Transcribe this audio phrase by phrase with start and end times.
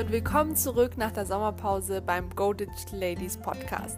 [0.00, 3.96] Und willkommen zurück nach der Sommerpause beim Go Digital Ladies Podcast.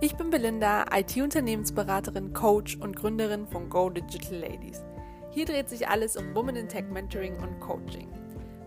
[0.00, 4.82] Ich bin Belinda, IT-Unternehmensberaterin, Coach und Gründerin von Go Digital Ladies.
[5.30, 8.08] Hier dreht sich alles um Women in Tech Mentoring und Coaching.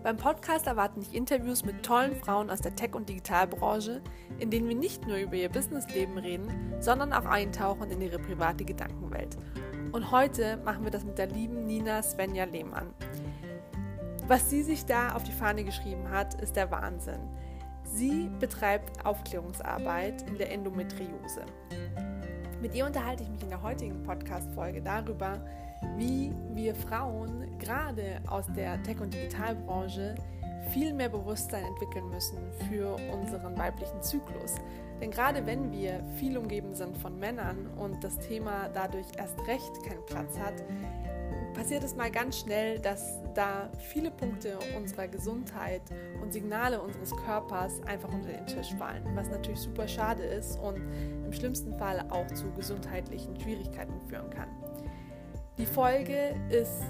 [0.02, 4.00] Beim Podcast erwarten dich Interviews mit tollen Frauen aus der Tech- und Digitalbranche,
[4.38, 6.48] in denen wir nicht nur über ihr Businessleben reden,
[6.80, 9.36] sondern auch eintauchen in ihre private Gedankenwelt.
[9.92, 12.94] Und heute machen wir das mit der lieben Nina Svenja Lehmann.
[14.30, 17.18] Was sie sich da auf die Fahne geschrieben hat, ist der Wahnsinn.
[17.82, 21.46] Sie betreibt Aufklärungsarbeit in der Endometriose.
[22.62, 25.44] Mit ihr unterhalte ich mich in der heutigen Podcast-Folge darüber,
[25.96, 30.14] wie wir Frauen gerade aus der Tech- und Digitalbranche
[30.68, 32.38] viel mehr Bewusstsein entwickeln müssen
[32.68, 34.54] für unseren weiblichen Zyklus.
[35.00, 39.82] Denn gerade wenn wir viel umgeben sind von Männern und das Thema dadurch erst recht
[39.88, 40.62] keinen Platz hat,
[41.54, 45.82] passiert es mal ganz schnell, dass da viele Punkte unserer Gesundheit
[46.22, 50.76] und Signale unseres Körpers einfach unter den Tisch fallen, was natürlich super schade ist und
[51.24, 54.48] im schlimmsten Fall auch zu gesundheitlichen Schwierigkeiten führen kann.
[55.58, 56.82] Die Folge ist,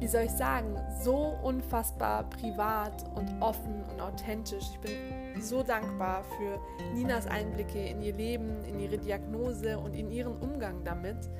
[0.00, 4.64] wie soll ich sagen, so unfassbar privat und offen und authentisch.
[4.72, 6.58] Ich bin so dankbar für
[6.94, 11.30] Ninas Einblicke in ihr Leben, in ihre Diagnose und in ihren Umgang damit.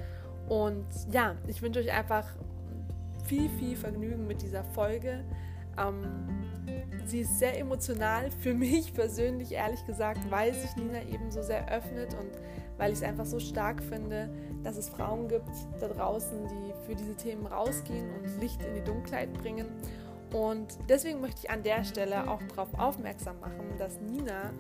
[0.51, 2.27] Und ja, ich wünsche euch einfach
[3.25, 5.25] viel, viel Vergnügen mit dieser Folge.
[5.79, 6.03] Ähm,
[7.05, 11.71] sie ist sehr emotional für mich persönlich, ehrlich gesagt, weil sich Nina eben so sehr
[11.71, 12.33] öffnet und
[12.79, 14.29] weil ich es einfach so stark finde,
[14.65, 18.83] dass es Frauen gibt da draußen, die für diese Themen rausgehen und Licht in die
[18.83, 19.67] Dunkelheit bringen.
[20.35, 24.53] Und deswegen möchte ich an der Stelle auch darauf aufmerksam machen, dass Nina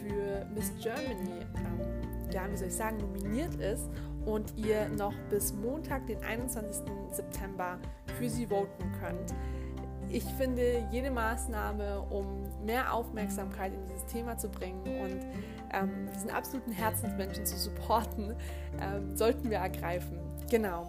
[0.00, 3.90] für Miss Germany, ähm, ja, wie soll ich sagen, nominiert ist
[4.26, 6.84] und ihr noch bis Montag, den 21.
[7.10, 7.78] September,
[8.18, 9.34] für sie voten könnt.
[10.10, 15.20] Ich finde, jede Maßnahme, um mehr Aufmerksamkeit in dieses Thema zu bringen und
[15.72, 18.36] ähm, diesen absoluten Herzensmenschen zu supporten,
[18.80, 20.18] ähm, sollten wir ergreifen.
[20.50, 20.86] Genau.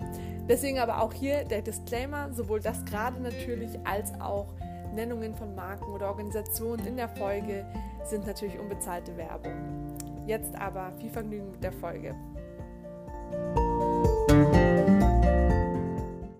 [0.47, 4.53] Deswegen aber auch hier der Disclaimer, sowohl das gerade natürlich als auch
[4.93, 7.65] Nennungen von Marken oder Organisationen in der Folge
[8.03, 9.53] sind natürlich unbezahlte Werbung.
[10.27, 12.15] Jetzt aber viel Vergnügen mit der Folge.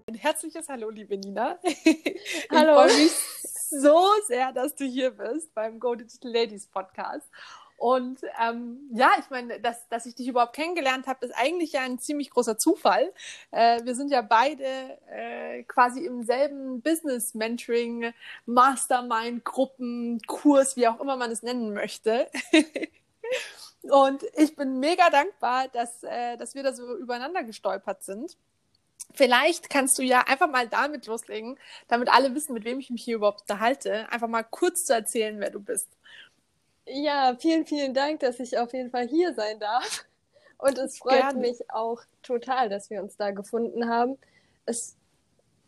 [0.08, 1.60] Ein herzliches Hallo, liebe Nina.
[2.52, 2.86] Hallo.
[2.86, 3.12] Ich freue mich
[3.70, 7.30] so sehr, dass du hier bist beim Go Digital Ladies Podcast.
[7.78, 11.82] Und ähm, ja, ich meine, dass, dass ich dich überhaupt kennengelernt habe, ist eigentlich ja
[11.82, 13.12] ein ziemlich großer Zufall.
[13.52, 14.66] Äh, wir sind ja beide
[15.10, 18.14] äh, quasi im selben Business-Mentoring,
[18.46, 22.30] Mastermind-Gruppen, Kurs, wie auch immer man es nennen möchte.
[23.92, 28.38] Und ich bin mega dankbar, dass, äh, dass wir da so übereinander gestolpert sind.
[29.14, 31.58] Vielleicht kannst du ja einfach mal damit loslegen,
[31.88, 35.40] damit alle wissen, mit wem ich mich hier überhaupt unterhalte, einfach mal kurz zu erzählen,
[35.40, 35.90] wer du bist.
[36.88, 40.06] Ja, vielen, vielen Dank, dass ich auf jeden Fall hier sein darf.
[40.58, 41.40] Und es freut Gerne.
[41.40, 44.18] mich auch total, dass wir uns da gefunden haben.
[44.66, 44.96] Es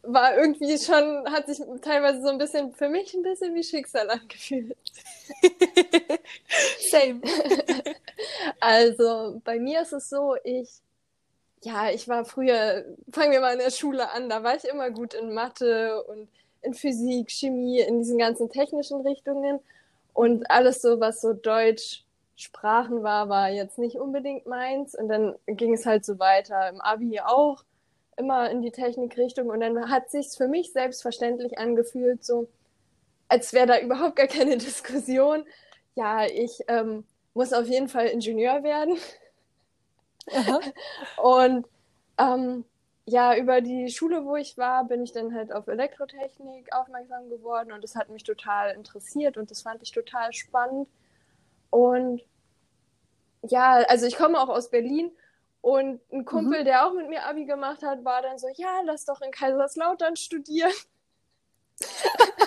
[0.07, 4.09] war irgendwie schon, hat sich teilweise so ein bisschen, für mich ein bisschen wie Schicksal
[4.09, 4.78] angefühlt.
[6.91, 7.22] Same.
[8.59, 10.69] also bei mir ist es so, ich,
[11.63, 14.90] ja, ich war früher, fangen wir mal in der Schule an, da war ich immer
[14.91, 16.29] gut in Mathe und
[16.62, 19.59] in Physik, Chemie, in diesen ganzen technischen Richtungen.
[20.13, 22.03] Und alles so, was so Deutsch,
[22.35, 24.95] Sprachen war, war jetzt nicht unbedingt meins.
[24.95, 26.69] Und dann ging es halt so weiter.
[26.69, 27.63] Im Abi auch
[28.17, 29.47] immer in die Technikrichtung.
[29.50, 32.47] Und dann hat sich's für mich selbstverständlich angefühlt, so
[33.29, 35.45] als wäre da überhaupt gar keine Diskussion.
[35.95, 38.97] Ja, ich ähm, muss auf jeden Fall Ingenieur werden.
[41.17, 41.66] und
[42.17, 42.66] ähm,
[43.06, 47.72] ja, über die Schule, wo ich war, bin ich dann halt auf Elektrotechnik aufmerksam geworden
[47.72, 50.89] und das hat mich total interessiert und das fand ich total spannend.
[51.69, 52.22] Und
[53.44, 55.11] ja, also ich komme auch aus Berlin
[55.62, 56.66] und ein Kumpel, mhm.
[56.66, 60.16] der auch mit mir Abi gemacht hat, war dann so, ja, lass doch in Kaiserslautern
[60.16, 60.72] studieren.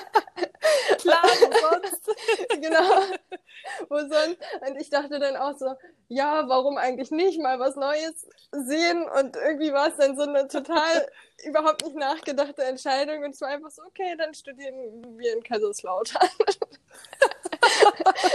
[0.99, 2.11] Klar, wo sonst?
[2.61, 3.03] genau.
[3.89, 4.39] Wo sonst?
[4.67, 5.75] Und ich dachte dann auch so,
[6.09, 9.09] ja, warum eigentlich nicht mal was Neues sehen?
[9.09, 11.07] Und irgendwie war es dann so eine total
[11.45, 13.25] überhaupt nicht nachgedachte Entscheidung.
[13.25, 16.29] Und es war einfach so, okay, dann studieren wir in Kaiserslautern.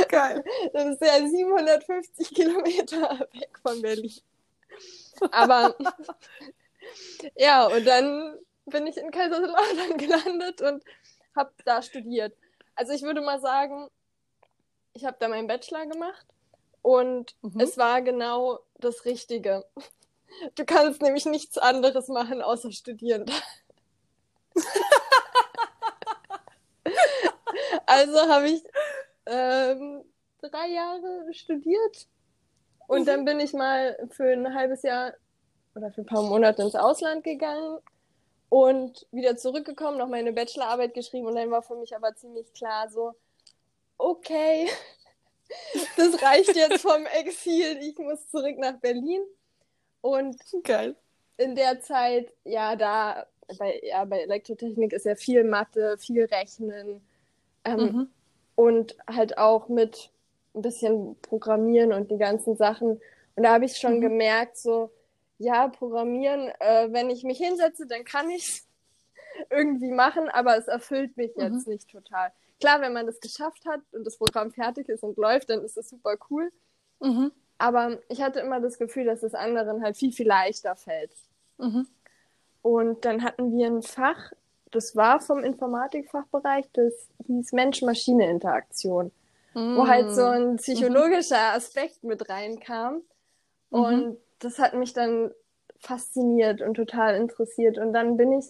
[0.09, 0.43] Geil.
[0.73, 4.13] Das ist ja 750 Kilometer weg von Berlin.
[5.31, 5.75] Aber
[7.35, 10.83] ja, und dann bin ich in Kaiserslautern gelandet und
[11.35, 12.35] habe da studiert.
[12.75, 13.89] Also ich würde mal sagen,
[14.93, 16.25] ich habe da meinen Bachelor gemacht
[16.81, 17.59] und mhm.
[17.59, 19.65] es war genau das Richtige.
[20.55, 23.25] Du kannst nämlich nichts anderes machen, außer studieren.
[27.85, 28.63] also habe ich
[29.25, 30.03] ähm,
[30.41, 32.07] drei Jahre studiert.
[32.87, 33.05] Und mhm.
[33.05, 35.13] dann bin ich mal für ein halbes Jahr
[35.75, 37.79] oder für ein paar Monate ins Ausland gegangen
[38.49, 42.89] und wieder zurückgekommen, noch meine Bachelorarbeit geschrieben und dann war für mich aber ziemlich klar
[42.89, 43.13] so,
[43.97, 44.69] okay,
[45.97, 49.21] das reicht jetzt vom Exil, ich muss zurück nach Berlin.
[50.01, 50.95] Und Geil.
[51.37, 53.25] in der Zeit, ja, da,
[53.57, 57.01] bei, ja, bei Elektrotechnik ist ja viel Mathe, viel Rechnen
[57.63, 58.09] ähm, mhm.
[58.53, 60.11] und halt auch mit
[60.55, 63.01] ein bisschen Programmieren und die ganzen Sachen.
[63.35, 64.01] Und da habe ich schon mhm.
[64.01, 64.91] gemerkt, so,
[65.37, 68.67] ja, Programmieren, äh, wenn ich mich hinsetze, dann kann ich es
[69.49, 71.43] irgendwie machen, aber es erfüllt mich mhm.
[71.43, 72.31] jetzt nicht total.
[72.59, 75.75] Klar, wenn man das geschafft hat und das Programm fertig ist und läuft, dann ist
[75.75, 76.51] das super cool.
[77.01, 77.31] Mhm.
[77.57, 81.11] Aber ich hatte immer das Gefühl, dass es anderen halt viel, viel leichter fällt.
[81.57, 81.87] Mhm.
[82.61, 84.31] Und dann hatten wir ein Fach,
[84.71, 86.93] das war vom Informatikfachbereich, das
[87.27, 89.11] hieß Mensch-Maschine-Interaktion,
[89.55, 89.77] mhm.
[89.77, 93.01] wo halt so ein psychologischer Aspekt mit reinkam.
[93.71, 93.79] Mhm.
[93.79, 95.31] Und das hat mich dann
[95.79, 97.77] fasziniert und total interessiert.
[97.77, 98.45] Und dann bin ich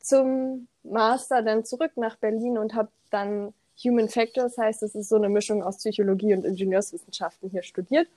[0.00, 3.52] zum Master dann zurück nach Berlin und habe dann
[3.84, 8.08] Human Factors, heißt es ist so eine Mischung aus Psychologie und Ingenieurswissenschaften hier studiert.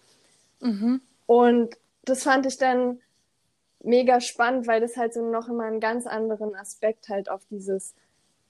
[0.62, 1.02] Mhm.
[1.26, 3.00] Und das fand ich dann
[3.82, 7.94] mega spannend, weil das halt so noch immer einen ganz anderen Aspekt halt auf dieses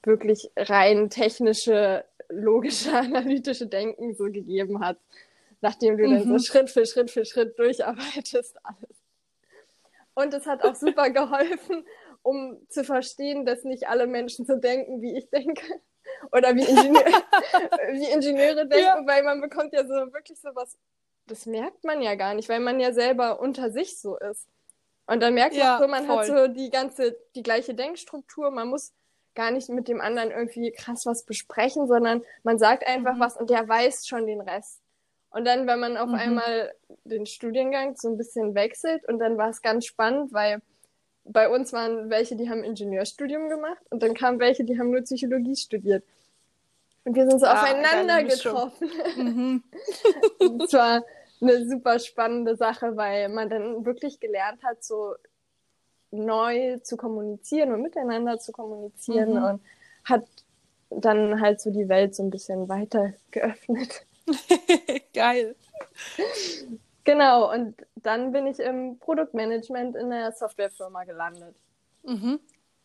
[0.04, 4.98] wirklich rein technische, logische, analytische Denken so gegeben hat,
[5.60, 6.12] nachdem du mhm.
[6.12, 6.38] dann so mhm.
[6.38, 8.96] Schritt für Schritt für Schritt durcharbeitest alles.
[10.14, 11.84] Und es hat auch super geholfen,
[12.22, 15.80] um zu verstehen, dass nicht alle Menschen so denken, wie ich denke.
[16.32, 17.04] Oder wie, Ingenieur,
[17.92, 19.06] wie Ingenieure denken, ja.
[19.06, 20.76] weil man bekommt ja so wirklich so was,
[21.26, 24.48] das merkt man ja gar nicht, weil man ja selber unter sich so ist.
[25.06, 26.18] Und dann merkt ja, man so, man voll.
[26.18, 28.92] hat so die ganze, die gleiche Denkstruktur, man muss
[29.34, 33.20] gar nicht mit dem anderen irgendwie krass was besprechen, sondern man sagt einfach mhm.
[33.20, 34.80] was und der weiß schon den Rest.
[35.30, 36.14] Und dann, wenn man auf mhm.
[36.14, 36.74] einmal
[37.04, 40.60] den Studiengang so ein bisschen wechselt und dann war es ganz spannend, weil
[41.24, 45.02] bei uns waren welche, die haben Ingenieurstudium gemacht und dann kamen welche, die haben nur
[45.02, 46.04] Psychologie studiert.
[47.04, 48.90] Und wir sind so ah, aufeinander getroffen.
[49.16, 49.62] Mhm.
[50.58, 51.04] das war
[51.40, 55.14] eine super spannende Sache, weil man dann wirklich gelernt hat, so
[56.10, 59.44] neu zu kommunizieren und miteinander zu kommunizieren mhm.
[59.44, 59.60] und
[60.04, 60.24] hat
[60.90, 64.06] dann halt so die Welt so ein bisschen weiter geöffnet.
[65.14, 65.54] Geil.
[67.04, 71.56] Genau, und dann bin ich im Produktmanagement in der Softwarefirma gelandet.
[72.02, 72.40] Mhm.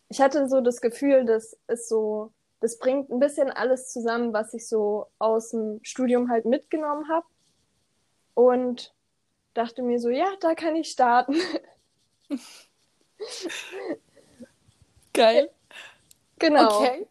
[0.08, 4.54] Ich hatte so das Gefühl, dass es so, das bringt ein bisschen alles zusammen, was
[4.54, 7.26] ich so aus dem Studium halt mitgenommen habe.
[8.34, 8.94] Und
[9.54, 11.36] dachte mir so, ja, da kann ich starten.
[15.12, 15.50] Geil.
[16.38, 16.80] Genau.
[16.80, 17.06] Okay.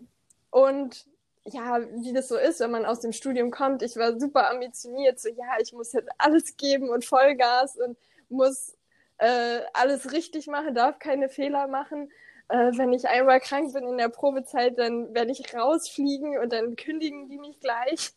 [0.52, 1.06] Und
[1.46, 3.84] ja, wie das so ist, wenn man aus dem Studium kommt.
[3.84, 7.98] Ich war super ambitioniert, so ja, ich muss jetzt alles geben und Vollgas und
[8.30, 8.76] muss
[9.18, 12.12] äh, alles richtig machen, darf keine Fehler machen.
[12.48, 16.76] Äh, wenn ich einmal krank bin in der Probezeit, dann werde ich rausfliegen und dann
[16.76, 18.14] kündigen die mich gleich.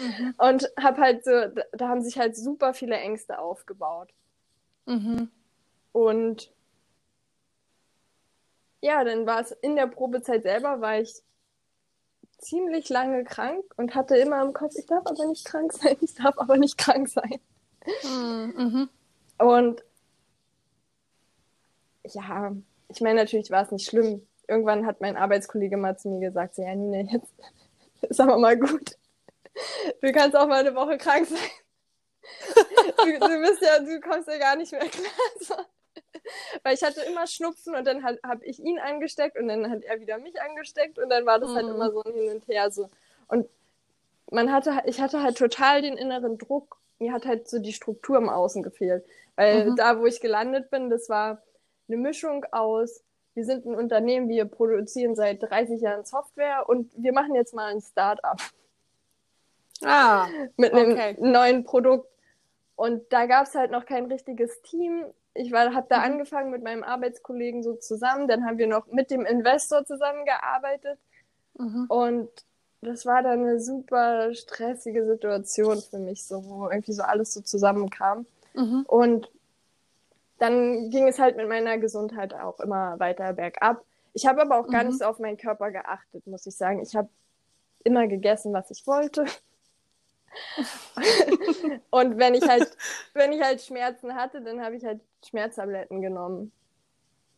[0.00, 0.34] Mhm.
[0.38, 1.30] Und habe halt so,
[1.72, 4.10] da haben sich halt super viele Ängste aufgebaut.
[4.86, 5.30] Mhm.
[5.92, 6.50] Und
[8.82, 11.22] ja, dann war es in der Probezeit selber, war ich
[12.38, 16.14] ziemlich lange krank und hatte immer im Kopf, ich darf aber nicht krank sein, ich
[16.14, 17.40] darf aber nicht krank sein.
[18.02, 18.90] Hm, mhm.
[19.38, 19.84] Und
[22.04, 22.52] ja,
[22.88, 24.26] ich meine, natürlich war es nicht schlimm.
[24.48, 27.32] Irgendwann hat mein Arbeitskollege mal zu mir gesagt, so, ja, Nina, jetzt
[28.02, 28.96] ist aber mal gut.
[30.00, 31.38] Du kannst auch mal eine Woche krank sein.
[32.96, 35.66] Du, du bist ja, du kommst ja gar nicht mehr klar.
[36.62, 40.00] Weil ich hatte immer Schnupfen und dann habe ich ihn angesteckt und dann hat er
[40.00, 41.70] wieder mich angesteckt und dann war das halt mhm.
[41.70, 42.88] halt immer so ein Hin und Her so.
[43.28, 43.48] Und
[44.30, 46.78] man hatte, ich hatte halt total den inneren Druck.
[46.98, 49.04] Mir hat halt so die Struktur im Außen gefehlt.
[49.36, 49.76] Weil mhm.
[49.76, 51.42] da, wo ich gelandet bin, das war
[51.88, 53.02] eine Mischung aus,
[53.34, 57.72] wir sind ein Unternehmen, wir produzieren seit 30 Jahren Software und wir machen jetzt mal
[57.72, 58.38] ein Start-up.
[59.82, 61.16] Ah, mit einem okay.
[61.18, 62.08] neuen Produkt.
[62.76, 66.04] Und da gab es halt noch kein richtiges Team ich habe da mhm.
[66.04, 70.98] angefangen mit meinem Arbeitskollegen so zusammen, dann haben wir noch mit dem Investor zusammengearbeitet
[71.58, 71.86] mhm.
[71.88, 72.28] und
[72.80, 77.40] das war dann eine super stressige Situation für mich, so wo irgendwie so alles so
[77.40, 78.84] zusammenkam mhm.
[78.88, 79.30] und
[80.38, 83.84] dann ging es halt mit meiner Gesundheit auch immer weiter bergab.
[84.12, 84.98] Ich habe aber auch gar nicht mhm.
[84.98, 86.82] so auf meinen Körper geachtet, muss ich sagen.
[86.82, 87.08] Ich habe
[87.84, 89.24] immer gegessen, was ich wollte.
[91.90, 92.76] und wenn ich halt,
[93.14, 96.52] wenn ich halt Schmerzen hatte, dann habe ich halt Schmerztabletten genommen.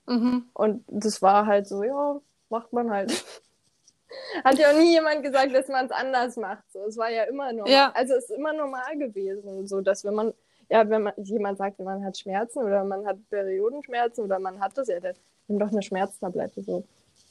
[0.06, 0.48] Mhm.
[0.52, 3.10] Und das war halt so, ja, macht man halt.
[4.44, 6.62] Hat ja auch nie jemand gesagt, dass man es anders macht.
[6.72, 7.72] So, es war ja immer normal.
[7.72, 7.92] Ja.
[7.94, 10.34] Also es ist immer normal gewesen, so dass wenn man,
[10.68, 14.76] ja, wenn man jemand sagt, man hat Schmerzen oder man hat Periodenschmerzen oder man hat
[14.76, 15.16] das, ja, dann
[15.48, 16.84] nimm doch eine Schmerztablette so.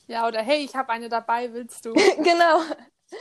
[0.07, 1.93] Ja, oder hey, ich habe eine dabei, willst du?
[2.17, 2.59] genau,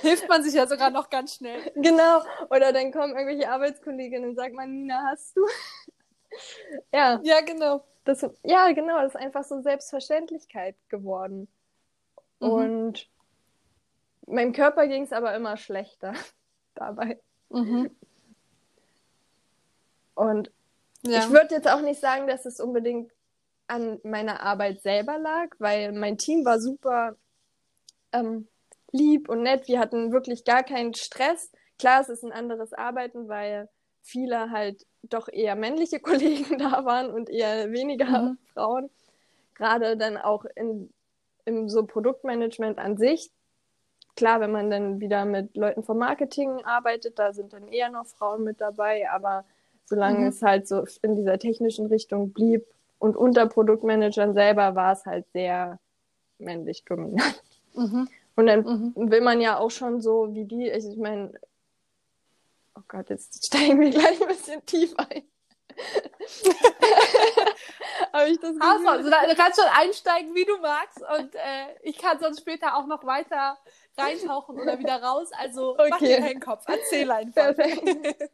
[0.01, 1.71] Hilft man sich ja sogar noch ganz schnell.
[1.77, 2.23] genau.
[2.51, 5.43] Oder dann kommen irgendwelche Arbeitskolleginnen und sagen, man, Nina, hast du?
[6.93, 7.85] ja, Ja, genau.
[8.05, 11.49] das, ja, genau, das ist einfach so Selbstverständlichkeit geworden.
[12.41, 12.49] Mhm.
[12.51, 13.09] Und
[14.27, 16.15] meinem Körper ging es aber immer schlechter
[16.75, 17.21] dabei.
[17.51, 17.91] Mhm.
[20.15, 20.51] Und
[21.03, 21.19] Ja.
[21.21, 23.13] ich würde jetzt auch nicht sagen, dass es unbedingt
[23.67, 27.17] an meiner Arbeit selber lag, weil mein Team war super
[28.13, 28.49] ähm,
[28.93, 29.69] lieb und nett.
[29.69, 31.51] Wir hatten wirklich gar keinen Stress.
[31.79, 33.69] Klar, es ist ein anderes Arbeiten, weil
[34.03, 38.39] viele halt doch eher männliche Kollegen da waren und eher weniger Mhm.
[38.55, 38.91] Frauen.
[39.55, 40.93] Gerade dann auch in,
[41.45, 43.31] im so Produktmanagement an sich.
[44.17, 48.07] Klar, wenn man dann wieder mit Leuten vom Marketing arbeitet, da sind dann eher noch
[48.07, 49.45] Frauen mit dabei, aber
[49.87, 50.29] solange Mhm.
[50.29, 52.67] es halt so in dieser technischen Richtung blieb
[52.99, 55.79] und unter Produktmanagern selber war es halt sehr
[56.39, 57.43] männlich dominant.
[57.75, 58.09] Mhm.
[58.35, 59.11] Und dann Mhm.
[59.11, 61.33] will man ja auch schon so wie die, ich, ich meine,
[62.77, 65.25] oh Gott, jetzt steigen wir gleich ein bisschen tief ein.
[68.13, 70.99] Habe ich das Also, also du kannst schon einsteigen, wie du magst.
[70.99, 73.59] Und äh, ich kann sonst später auch noch weiter
[73.97, 75.31] reintauchen oder wieder raus.
[75.39, 76.09] Also mach Okay.
[76.09, 76.65] dir keinen Kopf.
[76.69, 77.55] Erzähl einfach.
[77.55, 77.83] Perfekt.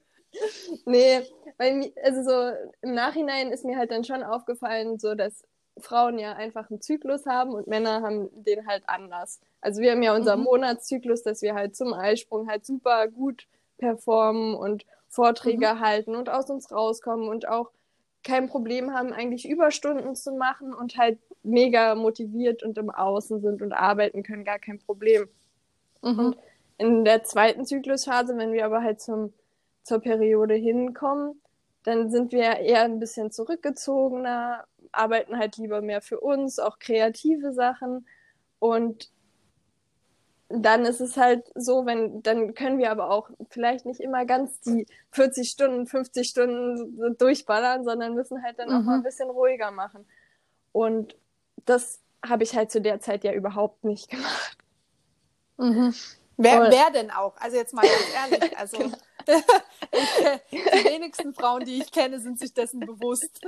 [0.84, 1.22] nee,
[1.58, 2.52] weil also so
[2.82, 5.44] im Nachhinein ist mir halt dann schon aufgefallen, so dass
[5.80, 9.40] Frauen ja einfach einen Zyklus haben und Männer haben den halt anders.
[9.60, 10.44] Also wir haben ja unseren Mhm.
[10.46, 13.46] Monatszyklus, dass wir halt zum Eisprung halt super gut
[13.78, 15.80] performen und Vorträge Mhm.
[15.80, 17.70] halten und aus uns rauskommen und auch
[18.24, 23.62] kein Problem haben, eigentlich Überstunden zu machen und halt mega motiviert und im Außen sind
[23.62, 25.28] und arbeiten können, gar kein Problem.
[26.02, 26.34] Mhm.
[26.78, 29.32] In der zweiten Zyklusphase, wenn wir aber halt zum,
[29.82, 31.40] zur Periode hinkommen,
[31.84, 37.52] dann sind wir eher ein bisschen zurückgezogener, arbeiten halt lieber mehr für uns, auch kreative
[37.52, 38.06] Sachen.
[38.58, 39.10] Und
[40.50, 44.60] dann ist es halt so, wenn, dann können wir aber auch vielleicht nicht immer ganz
[44.60, 48.86] die 40 Stunden, 50 Stunden durchballern, sondern müssen halt dann auch Mhm.
[48.86, 50.06] mal ein bisschen ruhiger machen.
[50.72, 51.16] Und
[51.66, 54.58] das habe ich halt zu der Zeit ja überhaupt nicht gemacht.
[55.58, 55.94] Mhm.
[56.36, 57.36] Wer, wer denn auch?
[57.38, 58.52] Also jetzt mal ganz ehrlich.
[58.58, 58.96] Also Genau.
[59.28, 63.40] Die wenigsten Frauen, die ich kenne, sind sich dessen bewusst.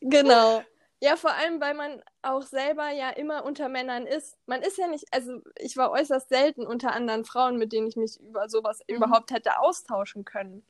[0.00, 0.64] Genau.
[1.00, 4.36] Ja, vor allem, weil man auch selber ja immer unter Männern ist.
[4.46, 7.96] Man ist ja nicht, also ich war äußerst selten unter anderen Frauen, mit denen ich
[7.96, 8.96] mich über sowas Mhm.
[8.96, 10.64] überhaupt hätte austauschen können.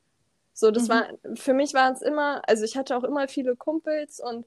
[0.53, 0.89] So, das Mhm.
[0.91, 4.45] war, für mich waren es immer, also ich hatte auch immer viele Kumpels und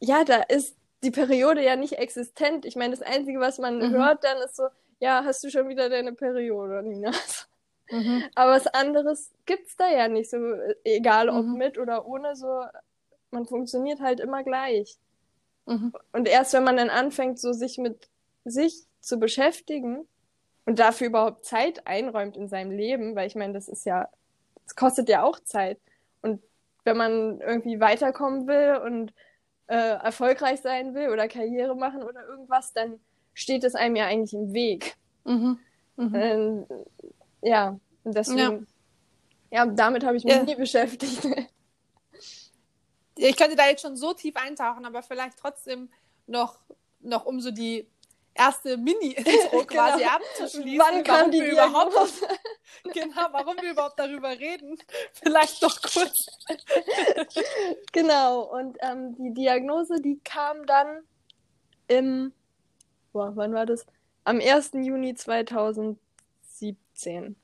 [0.00, 2.64] ja, da ist die Periode ja nicht existent.
[2.64, 3.90] Ich meine, das Einzige, was man Mhm.
[3.92, 7.10] hört, dann ist so, ja, hast du schon wieder deine Periode, Nina?
[7.90, 8.24] Mhm.
[8.34, 10.36] Aber was anderes gibt's da ja nicht, so
[10.84, 11.54] egal ob Mhm.
[11.54, 12.64] mit oder ohne, so
[13.30, 14.96] man funktioniert halt immer gleich.
[15.66, 15.92] Mhm.
[16.12, 18.08] Und erst wenn man dann anfängt, so sich mit
[18.44, 20.06] sich zu beschäftigen
[20.66, 24.08] und dafür überhaupt Zeit einräumt in seinem Leben, weil ich meine, das ist ja,
[24.64, 25.78] das kostet ja auch Zeit.
[26.22, 26.42] Und
[26.84, 29.12] wenn man irgendwie weiterkommen will und
[29.68, 33.00] äh, erfolgreich sein will oder Karriere machen oder irgendwas, dann
[33.34, 34.96] steht es einem ja eigentlich im Weg.
[35.24, 35.58] Mhm.
[35.96, 36.66] Mhm.
[37.42, 38.66] Ja, und deswegen,
[39.50, 40.42] ja, damit habe ich mich Ja.
[40.42, 41.26] nie beschäftigt.
[43.16, 45.90] Ich könnte da jetzt schon so tief eintauchen, aber vielleicht trotzdem
[46.26, 46.58] noch,
[47.00, 47.86] noch um so die
[48.34, 50.12] erste Mini-Intro quasi Genau.
[50.14, 50.78] abzuschließen.
[50.78, 51.92] Wann kam warum die wir überhaupt,
[52.94, 54.78] genau, warum wir überhaupt darüber reden.
[55.12, 56.14] Vielleicht noch kurz.
[57.92, 61.02] Genau, und ähm, die Diagnose, die kam dann
[61.88, 62.32] im,
[63.12, 63.84] boah, wann war das?
[64.24, 64.70] Am 1.
[64.74, 65.14] Juni
[66.60, 67.36] 2017.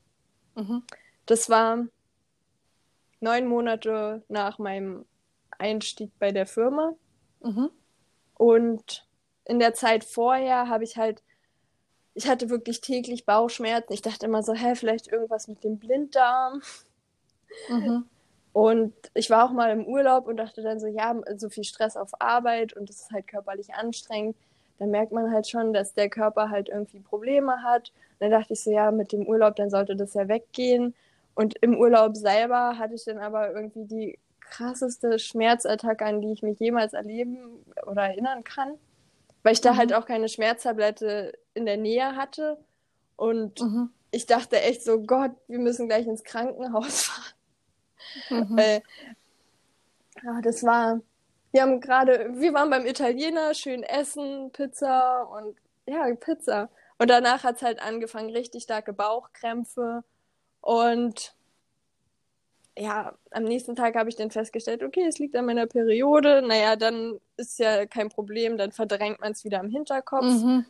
[0.55, 0.83] Mhm.
[1.25, 1.85] Das war
[3.19, 5.05] neun Monate nach meinem
[5.57, 6.93] Einstieg bei der Firma.
[7.41, 7.69] Mhm.
[8.35, 9.07] Und
[9.45, 11.23] in der Zeit vorher habe ich halt,
[12.13, 13.93] ich hatte wirklich täglich Bauchschmerzen.
[13.93, 16.61] Ich dachte immer so, hä, vielleicht irgendwas mit dem Blinddarm.
[17.69, 18.05] Mhm.
[18.53, 21.95] Und ich war auch mal im Urlaub und dachte dann so, ja, so viel Stress
[21.95, 24.35] auf Arbeit und es ist halt körperlich anstrengend.
[24.79, 27.91] Da merkt man halt schon, dass der Körper halt irgendwie Probleme hat.
[28.19, 30.95] Dann dachte ich so, ja, mit dem Urlaub, dann sollte das ja weggehen.
[31.35, 36.41] Und im Urlaub selber hatte ich dann aber irgendwie die krasseste Schmerzattacke, an die ich
[36.43, 38.73] mich jemals erleben oder erinnern kann.
[39.43, 39.77] Weil ich da Mhm.
[39.77, 42.57] halt auch keine Schmerztablette in der Nähe hatte.
[43.17, 43.93] Und Mhm.
[44.11, 47.33] ich dachte echt so, Gott, wir müssen gleich ins Krankenhaus fahren.
[48.29, 48.57] Mhm.
[48.57, 48.83] Weil,
[50.23, 51.01] ja, das war,
[51.51, 55.57] wir haben gerade, wir waren beim Italiener, schön essen, Pizza und
[55.87, 56.69] ja, Pizza.
[56.97, 60.03] Und danach hat es halt angefangen, richtig starke Bauchkrämpfe.
[60.61, 61.35] Und
[62.77, 66.41] ja, am nächsten Tag habe ich dann festgestellt, okay, es liegt an meiner Periode.
[66.41, 70.23] Naja, dann ist ja kein Problem, dann verdrängt man es wieder im Hinterkopf.
[70.23, 70.65] Mhm.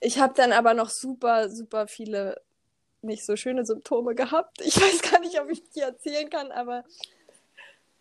[0.00, 2.40] Ich habe dann aber noch super, super viele
[3.02, 4.60] nicht so schöne Symptome gehabt.
[4.60, 6.84] Ich weiß gar nicht, ob ich die erzählen kann, aber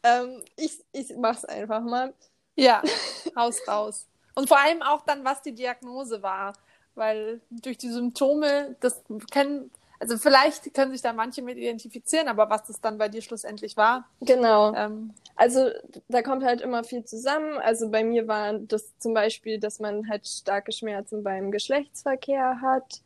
[0.04, 2.14] ähm, ich, ich mach's einfach mal.
[2.56, 2.84] Ja,
[3.36, 4.08] raus, raus.
[4.38, 6.54] Und vor allem auch dann, was die Diagnose war.
[6.94, 12.48] Weil durch die Symptome, das kennen, also vielleicht können sich da manche mit identifizieren, aber
[12.48, 14.08] was das dann bei dir schlussendlich war.
[14.22, 14.76] Genau.
[14.76, 15.72] Ähm, also
[16.08, 17.58] da kommt halt immer viel zusammen.
[17.58, 23.02] Also bei mir war das zum Beispiel, dass man halt starke Schmerzen beim Geschlechtsverkehr hat,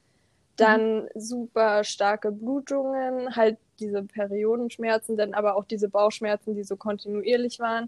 [0.58, 1.10] dann mhm.
[1.16, 7.88] super starke Blutungen, halt diese Periodenschmerzen, dann aber auch diese Bauchschmerzen, die so kontinuierlich waren.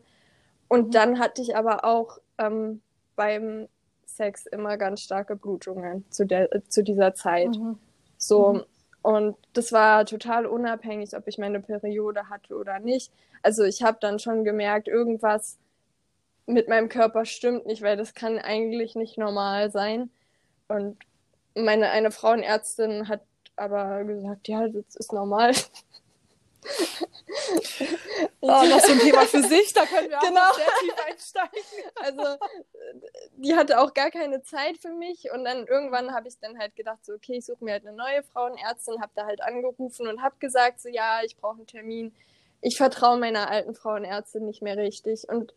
[0.70, 0.92] Und mhm.
[0.92, 2.82] dann hatte ich aber auch ähm,
[3.16, 3.68] beim
[4.06, 7.58] Sex immer ganz starke Blutungen zu, der, zu dieser Zeit.
[7.58, 7.78] Mhm.
[8.18, 8.64] So, mhm.
[9.02, 13.12] und das war total unabhängig, ob ich meine Periode hatte oder nicht.
[13.42, 15.58] Also ich habe dann schon gemerkt, irgendwas
[16.46, 20.10] mit meinem Körper stimmt nicht, weil das kann eigentlich nicht normal sein.
[20.68, 20.98] Und
[21.56, 23.22] meine eine Frauenärztin hat
[23.56, 25.54] aber gesagt, ja, das ist normal.
[28.42, 30.54] Oh, noch so ein Thema für sich, da können wir auch genau.
[30.54, 31.64] sehr tief einsteigen.
[31.96, 32.38] Also,
[33.38, 36.76] die hatte auch gar keine Zeit für mich und dann irgendwann habe ich dann halt
[36.76, 40.22] gedacht, so, okay, ich suche mir halt eine neue Frauenärztin, habe da halt angerufen und
[40.22, 42.14] habe gesagt, so, ja, ich brauche einen Termin.
[42.62, 45.54] Ich vertraue meiner alten Frauenärztin nicht mehr richtig und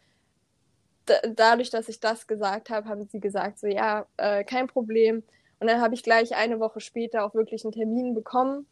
[1.07, 5.23] dadurch, dass ich das gesagt habe, haben sie gesagt, so, ja, äh, kein Problem.
[5.61, 8.67] Und dann habe ich gleich eine Woche später auch wirklich einen Termin bekommen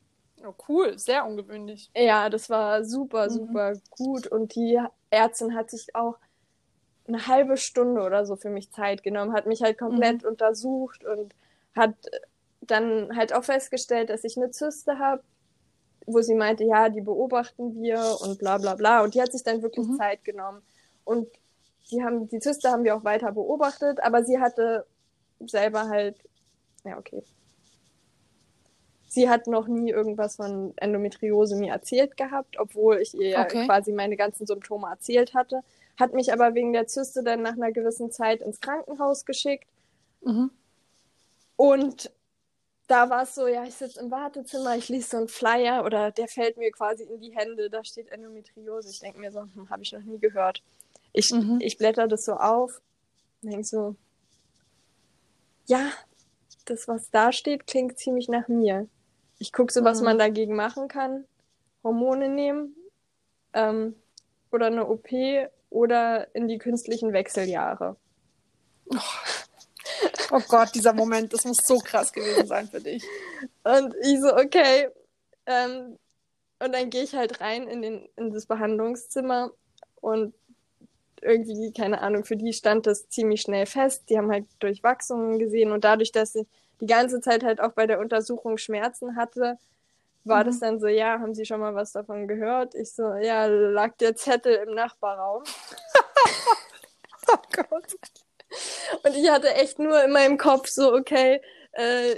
[0.46, 1.90] Oh, cool, sehr ungewöhnlich.
[1.96, 3.30] Ja, das war super, mhm.
[3.30, 3.80] super mhm.
[3.90, 4.26] gut.
[4.26, 6.16] Und die Ärztin hat sich auch
[7.06, 10.30] eine halbe Stunde oder so für mich Zeit genommen, hat mich halt komplett mhm.
[10.30, 11.34] untersucht und
[11.76, 11.94] hat
[12.60, 15.22] dann halt auch festgestellt, dass ich eine Zyste habe,
[16.06, 19.02] wo sie meinte, ja, die beobachten wir und bla bla bla.
[19.02, 19.96] Und die hat sich dann wirklich mhm.
[19.96, 20.62] Zeit genommen.
[21.04, 21.28] Und
[21.90, 24.86] die haben, die Zyste haben wir auch weiter beobachtet, aber sie hatte
[25.46, 26.16] selber halt,
[26.84, 27.22] ja, okay,
[29.14, 33.64] sie hat noch nie irgendwas von Endometriose mir erzählt gehabt, obwohl ich ihr okay.
[33.64, 35.62] quasi meine ganzen Symptome erzählt hatte.
[35.98, 39.68] Hat mich aber wegen der Zyste dann nach einer gewissen Zeit ins Krankenhaus geschickt.
[40.22, 40.50] Mhm.
[41.56, 42.10] Und
[42.88, 46.10] da war es so, ja, ich sitze im Wartezimmer, ich lese so einen Flyer oder
[46.10, 48.90] der fällt mir quasi in die Hände, da steht Endometriose.
[48.90, 50.62] Ich denke mir so, hm, habe ich noch nie gehört.
[51.12, 51.58] Ich, mhm.
[51.60, 52.82] ich blätter das so auf
[53.42, 53.94] und denke so,
[55.66, 55.92] ja,
[56.64, 58.88] das, was da steht, klingt ziemlich nach mir.
[59.44, 60.04] Ich gucke so, was mhm.
[60.06, 61.26] man dagegen machen kann.
[61.82, 62.74] Hormone nehmen
[63.52, 63.94] ähm,
[64.50, 65.10] oder eine OP
[65.68, 67.96] oder in die künstlichen Wechseljahre.
[68.86, 68.96] Oh.
[70.30, 73.04] oh Gott, dieser Moment, das muss so krass gewesen sein für dich.
[73.64, 74.88] Und ich so, okay.
[75.44, 75.98] Ähm,
[76.60, 79.50] und dann gehe ich halt rein in, den, in das Behandlungszimmer
[79.96, 80.32] und
[81.24, 84.04] irgendwie, keine Ahnung, für die stand das ziemlich schnell fest.
[84.08, 86.46] Die haben halt Durchwachsungen gesehen und dadurch, dass ich
[86.80, 89.58] die ganze Zeit halt auch bei der Untersuchung Schmerzen hatte,
[90.24, 90.46] war mhm.
[90.46, 92.74] das dann so, ja, haben Sie schon mal was davon gehört?
[92.74, 95.44] Ich so, ja, lag der Zettel im Nachbarraum.
[97.28, 97.96] oh Gott.
[99.02, 101.40] Und ich hatte echt nur in meinem Kopf so, okay,
[101.72, 102.16] äh,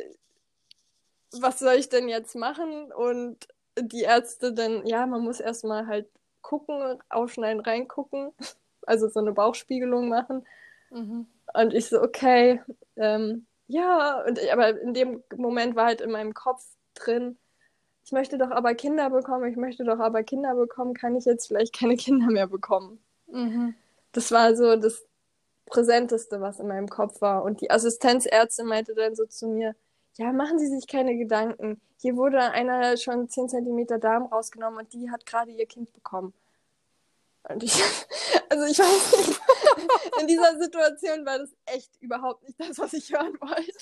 [1.40, 2.92] was soll ich denn jetzt machen?
[2.92, 6.09] Und die Ärzte dann, ja, man muss erstmal halt
[6.42, 8.33] gucken, aufschneiden, reingucken,
[8.87, 10.46] also so eine Bauchspiegelung machen.
[10.90, 11.27] Mhm.
[11.55, 12.61] Und ich so, okay,
[12.96, 17.37] ähm, ja, und aber in dem Moment war halt in meinem Kopf drin,
[18.05, 21.49] ich möchte doch aber Kinder bekommen, ich möchte doch aber Kinder bekommen, kann ich jetzt
[21.49, 23.01] vielleicht keine Kinder mehr bekommen?
[23.27, 23.75] Mhm.
[24.12, 25.05] Das war so das
[25.66, 27.42] Präsenteste, was in meinem Kopf war.
[27.42, 29.75] Und die Assistenzärztin meinte dann so zu mir,
[30.14, 31.81] ja, machen Sie sich keine Gedanken.
[31.99, 36.33] Hier wurde einer schon 10 cm Darm rausgenommen und die hat gerade ihr Kind bekommen.
[37.48, 37.72] Und ich,
[38.48, 39.40] also ich weiß nicht,
[40.20, 43.72] in dieser Situation war das echt überhaupt nicht das, was ich hören wollte.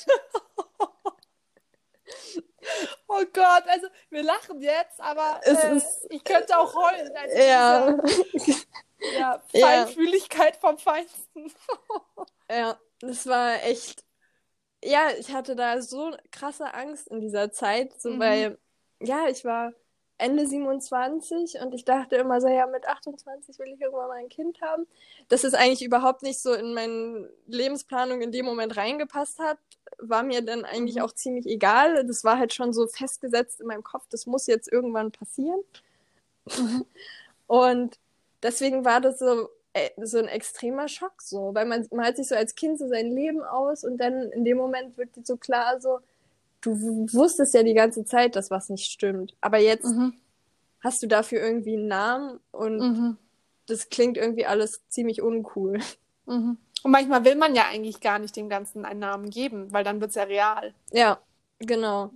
[3.08, 7.14] Oh Gott, also wir lachen jetzt, aber äh, ist, ich könnte auch heulen.
[7.14, 7.92] Also ja.
[7.92, 8.62] Dieser,
[9.12, 10.60] ja, Feinfühligkeit ja.
[10.60, 11.52] vom Feinsten.
[12.50, 14.04] ja, das war echt.
[14.82, 18.20] Ja, ich hatte da so krasse Angst in dieser Zeit, so mhm.
[18.20, 18.58] weil,
[19.00, 19.72] ja, ich war
[20.18, 24.28] Ende 27 und ich dachte immer so, ja, mit 28 will ich irgendwann mal ein
[24.28, 24.86] Kind haben.
[25.28, 29.58] Dass es eigentlich überhaupt nicht so in meine Lebensplanung in dem Moment reingepasst hat,
[29.98, 31.02] war mir dann eigentlich mhm.
[31.02, 32.04] auch ziemlich egal.
[32.06, 35.60] Das war halt schon so festgesetzt in meinem Kopf, das muss jetzt irgendwann passieren.
[36.46, 36.86] Mhm.
[37.46, 37.98] Und
[38.42, 42.36] deswegen war das so äh, so ein extremer Schock so, weil man, hat sich so
[42.36, 45.80] als Kind so sein Leben aus und dann in dem Moment wird dir so klar
[45.80, 45.98] so,
[46.64, 50.14] du wusstest ja die ganze Zeit, dass was nicht stimmt, aber jetzt mhm.
[50.80, 53.18] hast du dafür irgendwie einen Namen und mhm.
[53.66, 55.80] das klingt irgendwie alles ziemlich uncool.
[56.26, 56.58] Mhm.
[56.82, 60.00] Und manchmal will man ja eigentlich gar nicht dem Ganzen einen Namen geben, weil dann
[60.00, 60.74] wird es ja real.
[60.92, 61.18] Ja,
[61.58, 62.10] genau.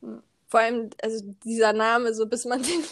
[0.00, 0.22] Mhm.
[0.48, 2.84] Vor allem, also dieser Name, so bis man den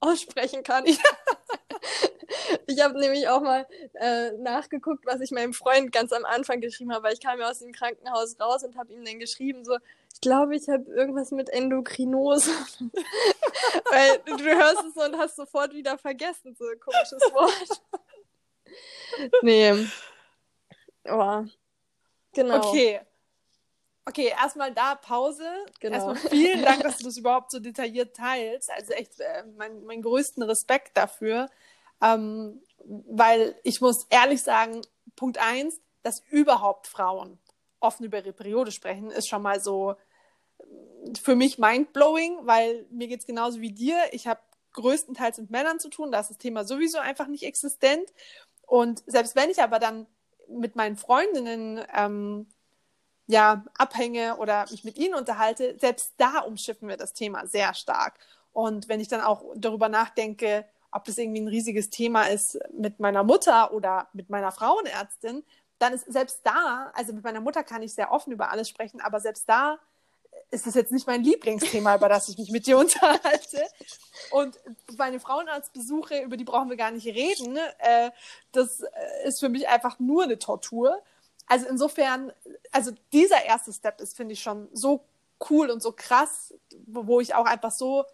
[0.00, 0.84] aussprechen kann.
[2.66, 6.92] ich habe nämlich auch mal äh, nachgeguckt, was ich meinem Freund ganz am Anfang geschrieben
[6.92, 9.76] habe, weil ich kam ja aus dem Krankenhaus raus und habe ihm dann geschrieben, so,
[10.16, 12.50] ich glaube, ich habe irgendwas mit Endokrinose.
[13.90, 17.82] weil du hörst es und hast sofort wieder vergessen, so ein komisches Wort.
[19.42, 19.86] nee.
[21.04, 21.44] Oh.
[22.32, 22.56] Genau.
[22.56, 23.00] Okay.
[24.06, 25.44] Okay, erstmal da Pause.
[25.80, 25.96] Genau.
[26.12, 28.70] Erstmal vielen Dank, dass du das überhaupt so detailliert teilst.
[28.70, 31.50] Also echt äh, mein, mein größten Respekt dafür.
[32.00, 34.80] Ähm, weil ich muss ehrlich sagen,
[35.14, 37.38] Punkt eins, dass überhaupt Frauen
[37.80, 39.96] offen über ihre Periode sprechen, ist schon mal so
[41.20, 43.96] für mich mindblowing, weil mir geht es genauso wie dir.
[44.12, 44.40] Ich habe
[44.72, 48.12] größtenteils mit Männern zu tun, da ist das Thema sowieso einfach nicht existent.
[48.62, 50.06] Und selbst wenn ich aber dann
[50.48, 52.46] mit meinen Freundinnen ähm,
[53.26, 58.18] ja, abhänge oder mich mit ihnen unterhalte, selbst da umschiffen wir das Thema sehr stark.
[58.52, 63.00] Und wenn ich dann auch darüber nachdenke, ob das irgendwie ein riesiges Thema ist mit
[63.00, 65.44] meiner Mutter oder mit meiner Frauenärztin,
[65.78, 69.00] dann ist selbst da, also mit meiner Mutter kann ich sehr offen über alles sprechen,
[69.00, 69.78] aber selbst da
[70.50, 73.62] ist das jetzt nicht mein Lieblingsthema, über das ich mich mit dir unterhalte.
[74.30, 74.58] Und
[74.96, 77.58] meine Frauenarztbesuche, über die brauchen wir gar nicht reden.
[77.78, 78.10] Äh,
[78.52, 78.82] das
[79.24, 81.02] ist für mich einfach nur eine Tortur
[81.46, 82.32] also insofern,
[82.72, 85.04] also dieser erste Step ist, finde ich, schon so
[85.48, 86.54] cool und so krass,
[86.86, 88.04] wo, wo ich auch einfach so,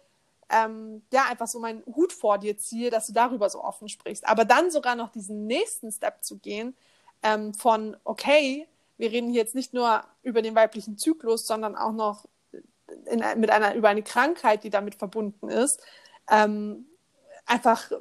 [0.49, 4.27] ähm, ja, einfach so meinen Hut vor dir ziehe, dass du darüber so offen sprichst.
[4.27, 6.75] Aber dann sogar noch diesen nächsten Step zu gehen,
[7.23, 11.93] ähm, von, okay, wir reden hier jetzt nicht nur über den weiblichen Zyklus, sondern auch
[11.93, 12.25] noch
[13.05, 15.81] in, mit einer, über eine Krankheit, die damit verbunden ist.
[16.29, 16.85] Ähm,
[17.45, 17.91] einfach,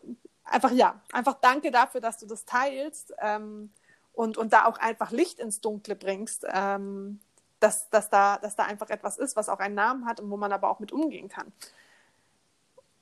[0.45, 3.15] einfach, ja, einfach danke dafür, dass du das teilst.
[3.19, 3.73] Ähm,
[4.13, 7.21] und, und da auch einfach Licht ins Dunkle bringst, ähm,
[7.61, 10.37] dass, dass, da, dass da einfach etwas ist, was auch einen Namen hat und wo
[10.37, 11.53] man aber auch mit umgehen kann.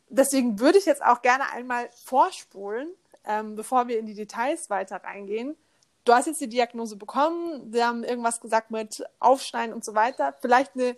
[0.08, 2.88] Deswegen würde ich jetzt auch gerne einmal vorspulen,
[3.24, 5.56] ähm, bevor wir in die Details weiter reingehen.
[6.04, 10.34] Du hast jetzt die Diagnose bekommen, wir haben irgendwas gesagt mit Aufschneiden und so weiter.
[10.40, 10.96] Vielleicht eine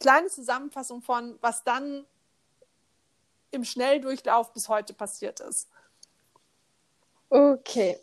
[0.00, 2.04] kleine Zusammenfassung von, was dann
[3.50, 5.68] im Schnelldurchlauf bis heute passiert ist.
[7.30, 7.98] Okay,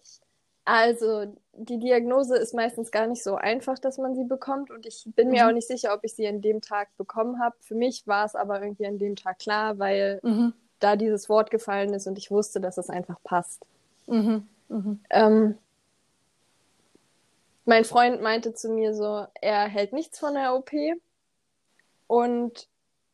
[0.66, 5.04] also die Diagnose ist meistens gar nicht so einfach, dass man sie bekommt und ich
[5.16, 5.34] bin mhm.
[5.34, 7.56] mir auch nicht sicher, ob ich sie an dem Tag bekommen habe.
[7.62, 10.54] Für mich war es aber irgendwie an dem Tag klar, weil mhm.
[10.80, 13.66] da dieses Wort gefallen ist und ich wusste, dass es einfach passt.
[14.08, 14.48] Mhm.
[14.70, 15.00] mhm.
[15.10, 15.58] Ähm,
[17.65, 20.71] mein Freund meinte zu mir so, er hält nichts von der OP
[22.08, 22.67] und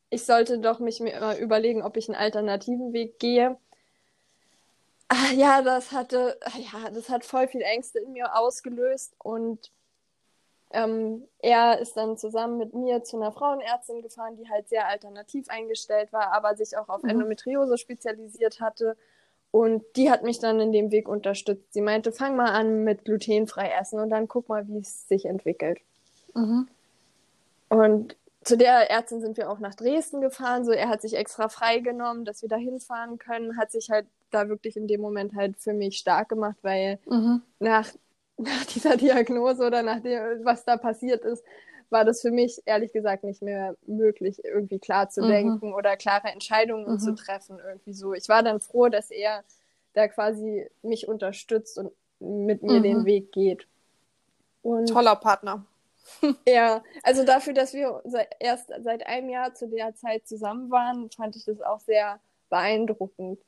[0.09, 3.57] ich sollte doch mich mir überlegen, ob ich einen alternativen Weg gehe.
[5.09, 9.71] Ah, ja, das hatte, ja, das hat voll viel Ängste in mir ausgelöst und
[10.71, 15.47] ähm, er ist dann zusammen mit mir zu einer Frauenärztin gefahren, die halt sehr alternativ
[15.49, 17.09] eingestellt war, aber sich auch auf mhm.
[17.11, 18.97] Endometriose spezialisiert hatte.
[19.51, 21.73] Und die hat mich dann in dem Weg unterstützt.
[21.73, 25.25] Sie meinte, fang mal an mit glutenfrei essen und dann guck mal, wie es sich
[25.25, 25.79] entwickelt.
[26.33, 26.67] Mhm.
[27.69, 30.63] Und zu der Ärztin sind wir auch nach Dresden gefahren.
[30.63, 34.47] So, er hat sich extra freigenommen, dass wir da hinfahren können, hat sich halt da
[34.47, 37.41] wirklich in dem Moment halt für mich stark gemacht, weil mhm.
[37.59, 37.89] nach,
[38.37, 41.43] nach dieser Diagnose oder nach dem, was da passiert ist,
[41.89, 45.27] war das für mich ehrlich gesagt nicht mehr möglich, irgendwie klar zu mhm.
[45.27, 46.99] denken oder klare Entscheidungen mhm.
[46.99, 47.59] zu treffen.
[47.65, 48.13] Irgendwie so.
[48.13, 49.43] Ich war dann froh, dass er
[49.93, 53.05] da quasi mich unterstützt und mit mir den mhm.
[53.05, 53.67] Weg geht.
[54.63, 55.65] Und Toller Partner.
[56.47, 58.01] ja, also dafür, dass wir
[58.39, 62.19] erst seit einem Jahr zu der Zeit zusammen waren, fand ich das auch sehr
[62.49, 63.39] beeindruckend.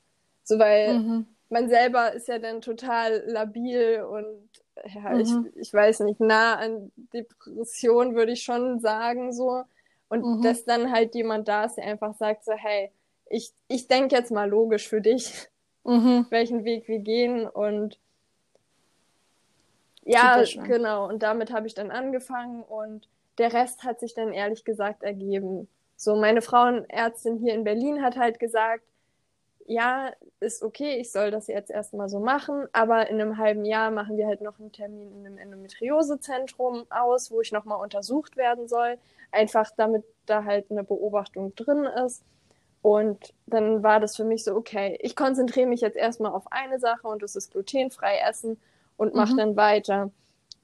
[0.44, 1.26] So, weil mhm.
[1.50, 4.48] Man selber ist ja dann total labil und
[4.94, 5.20] ja, mhm.
[5.20, 9.64] ich, ich weiß nicht, nah an Depression würde ich schon sagen, so.
[10.08, 10.42] Und mhm.
[10.42, 12.90] dass dann halt jemand da ist, der einfach sagt so, hey,
[13.28, 15.48] ich, ich denke jetzt mal logisch für dich,
[15.84, 16.26] mhm.
[16.30, 17.98] welchen Weg wir gehen und
[20.02, 21.08] ja, genau.
[21.08, 23.06] Und damit habe ich dann angefangen und
[23.38, 25.68] der Rest hat sich dann ehrlich gesagt ergeben.
[25.96, 28.82] So, meine Frauenärztin hier in Berlin hat halt gesagt,
[29.70, 33.92] ja, ist okay, ich soll das jetzt erstmal so machen, aber in einem halben Jahr
[33.92, 38.66] machen wir halt noch einen Termin in einem Endometriosezentrum aus, wo ich nochmal untersucht werden
[38.66, 38.98] soll,
[39.30, 42.24] einfach damit da halt eine Beobachtung drin ist.
[42.82, 46.80] Und dann war das für mich so, okay, ich konzentriere mich jetzt erstmal auf eine
[46.80, 48.60] Sache und das ist glutenfrei essen
[48.96, 49.38] und mache mhm.
[49.38, 50.10] dann weiter.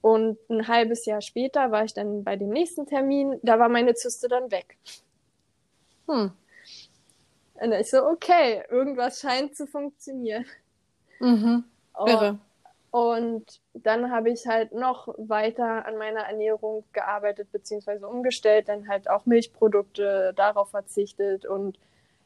[0.01, 3.93] Und ein halbes Jahr später war ich dann bei dem nächsten Termin, da war meine
[3.93, 4.77] Zyste dann weg.
[6.09, 6.33] Hm.
[7.59, 10.45] Und ich so, okay, irgendwas scheint zu funktionieren.
[11.19, 11.63] Mhm.
[12.05, 12.39] Irre.
[12.91, 19.09] Und dann habe ich halt noch weiter an meiner Ernährung gearbeitet, beziehungsweise umgestellt, dann halt
[19.09, 21.77] auch Milchprodukte darauf verzichtet und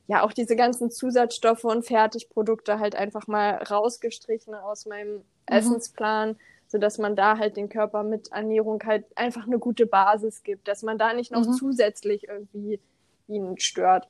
[0.07, 5.23] ja, auch diese ganzen Zusatzstoffe und Fertigprodukte halt einfach mal rausgestrichen aus meinem mhm.
[5.45, 6.35] Essensplan,
[6.67, 10.83] sodass man da halt den Körper mit Ernährung halt einfach eine gute Basis gibt, dass
[10.83, 11.53] man da nicht noch mhm.
[11.53, 12.79] zusätzlich irgendwie
[13.27, 14.07] ihn stört.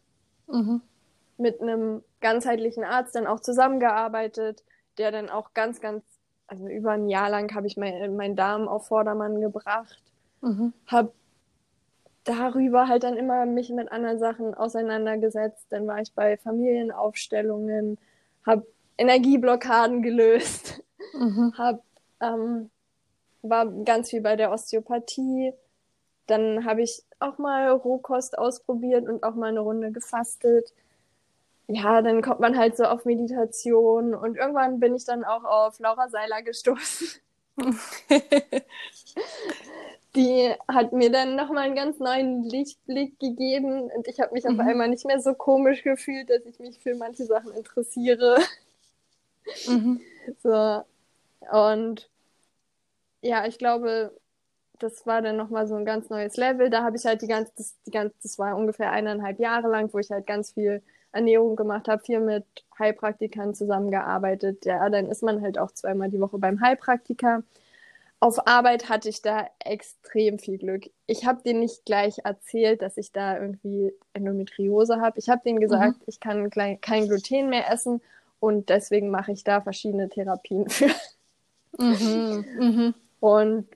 [0.47, 0.81] Mhm.
[1.41, 4.63] Mit einem ganzheitlichen Arzt dann auch zusammengearbeitet,
[4.97, 6.03] der dann auch ganz, ganz
[6.51, 10.03] also über ein Jahr lang habe ich mein, meinen Darm auf Vordermann gebracht,
[10.41, 10.73] mhm.
[10.85, 11.13] habe
[12.25, 15.67] darüber halt dann immer mich mit anderen Sachen auseinandergesetzt.
[15.69, 17.97] Dann war ich bei Familienaufstellungen,
[18.45, 21.53] habe Energieblockaden gelöst, mhm.
[21.57, 21.81] hab,
[22.19, 22.69] ähm,
[23.41, 25.53] war ganz viel bei der Osteopathie.
[26.27, 30.73] Dann habe ich auch mal Rohkost ausprobiert und auch mal eine Runde gefastet
[31.73, 35.79] ja, dann kommt man halt so auf Meditation und irgendwann bin ich dann auch auf
[35.79, 37.07] Laura Seiler gestoßen.
[40.15, 44.59] die hat mir dann nochmal einen ganz neuen Lichtblick gegeben und ich habe mich mhm.
[44.59, 48.37] auf einmal nicht mehr so komisch gefühlt, dass ich mich für manche Sachen interessiere.
[49.67, 50.01] Mhm.
[50.43, 50.83] So.
[51.51, 52.07] Und
[53.21, 54.15] ja, ich glaube,
[54.77, 56.69] das war dann nochmal so ein ganz neues Level.
[56.69, 59.91] Da habe ich halt die ganze, das, die ganze, das war ungefähr eineinhalb Jahre lang,
[59.91, 62.45] wo ich halt ganz viel Ernährung gemacht habe, viel mit
[62.77, 64.65] Heilpraktikern zusammengearbeitet.
[64.65, 67.43] Ja, dann ist man halt auch zweimal die Woche beim Heilpraktiker.
[68.19, 70.89] Auf Arbeit hatte ich da extrem viel Glück.
[71.07, 75.17] Ich habe denen nicht gleich erzählt, dass ich da irgendwie Endometriose habe.
[75.17, 76.03] Ich habe denen gesagt, mhm.
[76.05, 76.49] ich kann
[76.81, 77.99] kein Gluten mehr essen
[78.39, 80.91] und deswegen mache ich da verschiedene Therapien für.
[81.79, 82.45] Mhm.
[82.59, 82.93] Mhm.
[83.19, 83.67] Und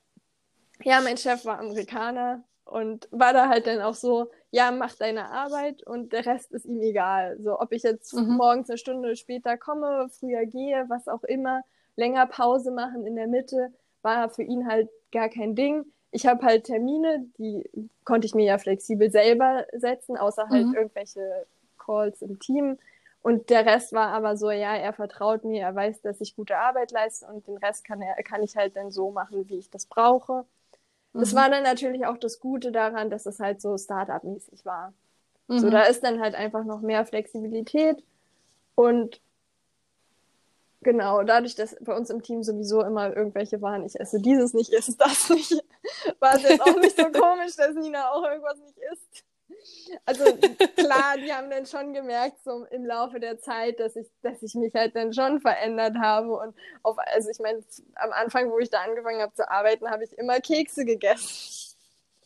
[0.84, 5.30] ja, mein Chef war Amerikaner und war da halt dann auch so, ja, mach deine
[5.30, 7.38] Arbeit und der Rest ist ihm egal.
[7.40, 8.36] So, ob ich jetzt mhm.
[8.36, 11.62] morgens eine Stunde später komme, früher gehe, was auch immer,
[11.94, 15.84] länger Pause machen in der Mitte, war für ihn halt gar kein Ding.
[16.10, 17.68] Ich habe halt Termine, die
[18.04, 20.74] konnte ich mir ja flexibel selber setzen, außer halt mhm.
[20.74, 21.46] irgendwelche
[21.78, 22.78] Calls im Team.
[23.22, 26.56] Und der Rest war aber so, ja, er vertraut mir, er weiß, dass ich gute
[26.56, 29.70] Arbeit leiste und den Rest kann er, kann ich halt dann so machen, wie ich
[29.70, 30.44] das brauche.
[31.18, 31.36] Das mhm.
[31.36, 34.92] war dann natürlich auch das Gute daran, dass es halt so Startup-mäßig war.
[35.48, 35.58] Mhm.
[35.58, 38.02] So, da ist dann halt einfach noch mehr Flexibilität
[38.74, 39.20] und
[40.82, 44.72] genau, dadurch, dass bei uns im Team sowieso immer irgendwelche waren, ich esse dieses nicht,
[44.72, 45.52] ich esse das nicht,
[46.20, 49.24] war es jetzt auch nicht so komisch, dass Nina auch irgendwas nicht isst.
[50.04, 50.24] Also
[50.76, 54.54] klar, die haben dann schon gemerkt, so im Laufe der Zeit, dass ich, dass ich
[54.54, 56.36] mich halt dann schon verändert habe.
[56.36, 57.62] Und auf, also ich meine,
[57.96, 61.66] am Anfang, wo ich da angefangen habe zu arbeiten, habe ich immer Kekse gegessen.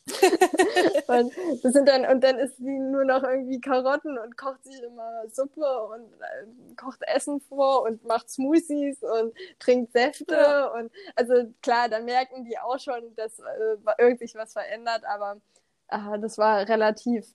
[1.07, 4.83] und, das sind dann, und dann isst sie nur noch irgendwie Karotten und kocht sich
[4.83, 10.35] immer Suppe und äh, kocht Essen vor und macht Smoothies und trinkt Säfte.
[10.35, 10.67] Ja.
[10.69, 15.41] Und also klar, da merken die auch schon, dass äh, irgendwie sich was verändert, aber
[15.91, 17.27] äh, das war relativ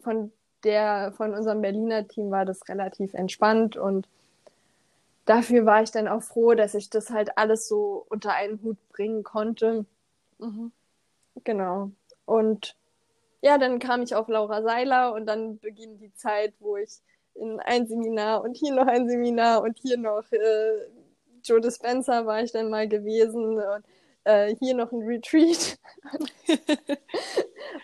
[0.00, 0.32] von
[0.64, 4.08] der, von unserem Berliner Team war das relativ entspannt und
[5.24, 8.76] dafür war ich dann auch froh, dass ich das halt alles so unter einen Hut
[8.90, 9.86] bringen konnte.
[10.38, 10.72] Mhm.
[11.44, 11.90] Genau.
[12.26, 12.76] Und
[13.42, 16.90] ja, dann kam ich auf Laura Seiler und dann beginnt die Zeit, wo ich
[17.34, 20.88] in ein Seminar und hier noch ein Seminar und hier noch äh,
[21.42, 23.84] Joe Dispenza war ich dann mal gewesen und
[24.24, 25.78] äh, hier noch ein Retreat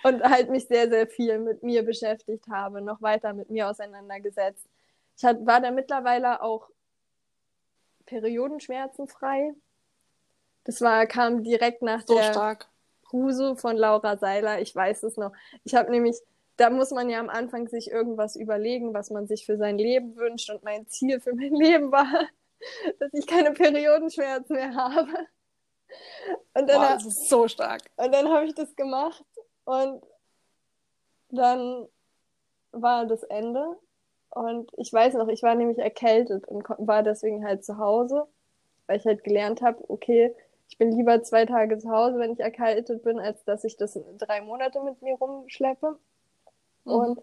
[0.02, 4.66] und halt mich sehr, sehr viel mit mir beschäftigt habe, noch weiter mit mir auseinandergesetzt.
[5.16, 6.68] Ich hat, war da mittlerweile auch
[8.04, 9.54] Periodenschmerzen frei.
[10.64, 12.68] Das war, kam direkt nach so der stark.
[13.04, 14.60] Kruse von Laura Seiler.
[14.60, 15.32] Ich weiß es noch.
[15.64, 16.16] Ich habe nämlich,
[16.56, 20.16] da muss man ja am Anfang sich irgendwas überlegen, was man sich für sein Leben
[20.16, 20.50] wünscht.
[20.50, 22.28] Und mein Ziel für mein Leben war,
[22.98, 25.28] dass ich keine Periodenschmerzen mehr habe.
[26.54, 27.82] Und dann, Boah, das ist so stark.
[27.96, 29.24] Und dann habe ich das gemacht
[29.64, 30.02] und
[31.30, 31.86] dann
[32.72, 33.76] war das Ende.
[34.30, 38.26] Und ich weiß noch, ich war nämlich erkältet und war deswegen halt zu Hause,
[38.86, 40.34] weil ich halt gelernt habe, okay,
[40.68, 43.98] ich bin lieber zwei Tage zu Hause, wenn ich erkältet bin, als dass ich das
[44.18, 45.96] drei Monate mit mir rumschleppe.
[46.84, 46.92] Mhm.
[46.92, 47.22] Und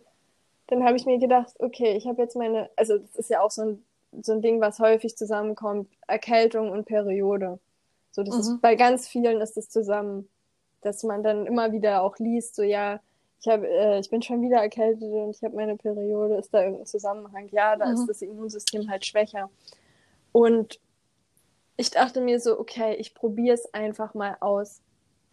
[0.68, 3.52] dann habe ich mir gedacht, okay, ich habe jetzt meine, also das ist ja auch
[3.52, 3.86] so ein,
[4.22, 7.60] so ein Ding, was häufig zusammenkommt, Erkältung und Periode.
[8.14, 8.42] So, das mhm.
[8.42, 10.30] ist bei ganz vielen ist das zusammen,
[10.82, 13.00] dass man dann immer wieder auch liest, so ja,
[13.42, 16.62] ich, hab, äh, ich bin schon wieder erkältet und ich habe meine Periode, ist da
[16.62, 17.50] irgendein Zusammenhang?
[17.52, 17.94] Ja, da mhm.
[17.96, 19.50] ist das Immunsystem halt schwächer.
[20.32, 20.80] Und
[21.76, 24.82] ich dachte mir so, okay, ich probiere es einfach mal aus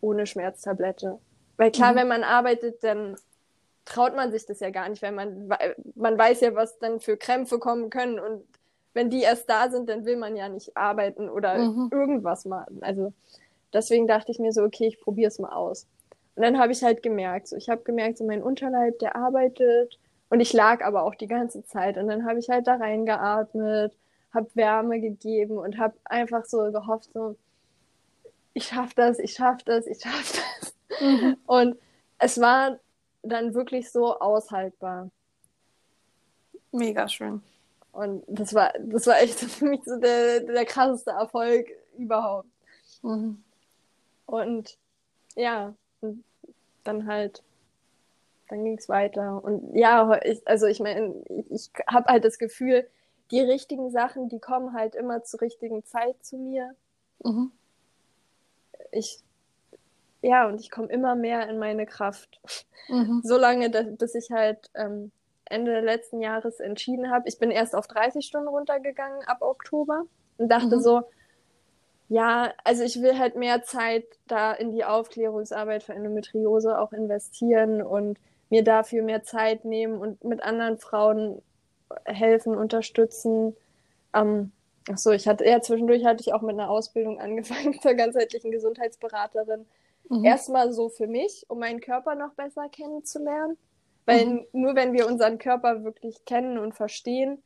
[0.01, 1.19] ohne Schmerztablette.
[1.57, 1.97] Weil klar, mhm.
[1.97, 3.17] wenn man arbeitet, dann
[3.85, 5.49] traut man sich das ja gar nicht, weil man,
[5.95, 8.45] man weiß ja, was dann für Krämpfe kommen können und
[8.93, 11.91] wenn die erst da sind, dann will man ja nicht arbeiten oder mhm.
[11.93, 12.79] irgendwas machen.
[12.83, 13.13] Also
[13.73, 15.87] deswegen dachte ich mir so, okay, ich probiere es mal aus.
[16.37, 19.99] Und dann habe ich halt gemerkt, so ich habe gemerkt, so mein Unterleib, der arbeitet
[20.29, 23.97] und ich lag aber auch die ganze Zeit und dann habe ich halt da reingeatmet,
[24.33, 27.37] habe Wärme gegeben und habe einfach so gehofft, so
[28.55, 31.01] ich schaff das, ich schaff das, ich schaff das.
[31.01, 31.37] Mhm.
[31.47, 31.79] Und
[32.19, 32.79] es war
[33.23, 35.11] dann wirklich so aushaltbar.
[36.73, 37.43] Mega schön.
[38.01, 42.49] Und das war, das war echt für mich so der, der krasseste Erfolg überhaupt.
[43.03, 43.45] Mhm.
[44.25, 44.79] Und
[45.37, 46.25] ja, und
[46.83, 47.43] dann halt,
[48.49, 49.45] dann ging es weiter.
[49.45, 52.89] Und ja, ich, also ich meine, ich, ich habe halt das Gefühl,
[53.31, 56.75] die richtigen Sachen, die kommen halt immer zur richtigen Zeit zu mir.
[57.23, 57.53] Mhm.
[58.93, 59.19] Ich,
[60.23, 62.41] ja, und ich komme immer mehr in meine Kraft.
[62.89, 63.21] Mhm.
[63.25, 65.13] So lange, dass, bis ich halt ähm,
[65.51, 67.29] Ende letzten Jahres entschieden habe.
[67.29, 70.05] Ich bin erst auf 30 Stunden runtergegangen ab Oktober
[70.39, 70.81] und dachte mhm.
[70.81, 71.03] so,
[72.09, 77.83] ja, also ich will halt mehr Zeit da in die Aufklärungsarbeit für Endometriose auch investieren
[77.83, 78.19] und
[78.51, 81.41] mir dafür mehr Zeit nehmen und mit anderen Frauen
[82.05, 83.57] helfen, unterstützen.
[84.13, 84.51] Ähm,
[84.91, 88.51] ach so, ich hatte ja zwischendurch hatte ich auch mit einer Ausbildung angefangen zur ganzheitlichen
[88.51, 89.67] Gesundheitsberaterin.
[90.09, 90.25] Mhm.
[90.25, 93.57] Erstmal so für mich, um meinen Körper noch besser kennenzulernen.
[94.11, 94.47] Weil mhm.
[94.53, 97.43] nur wenn wir unseren Körper wirklich kennen und verstehen,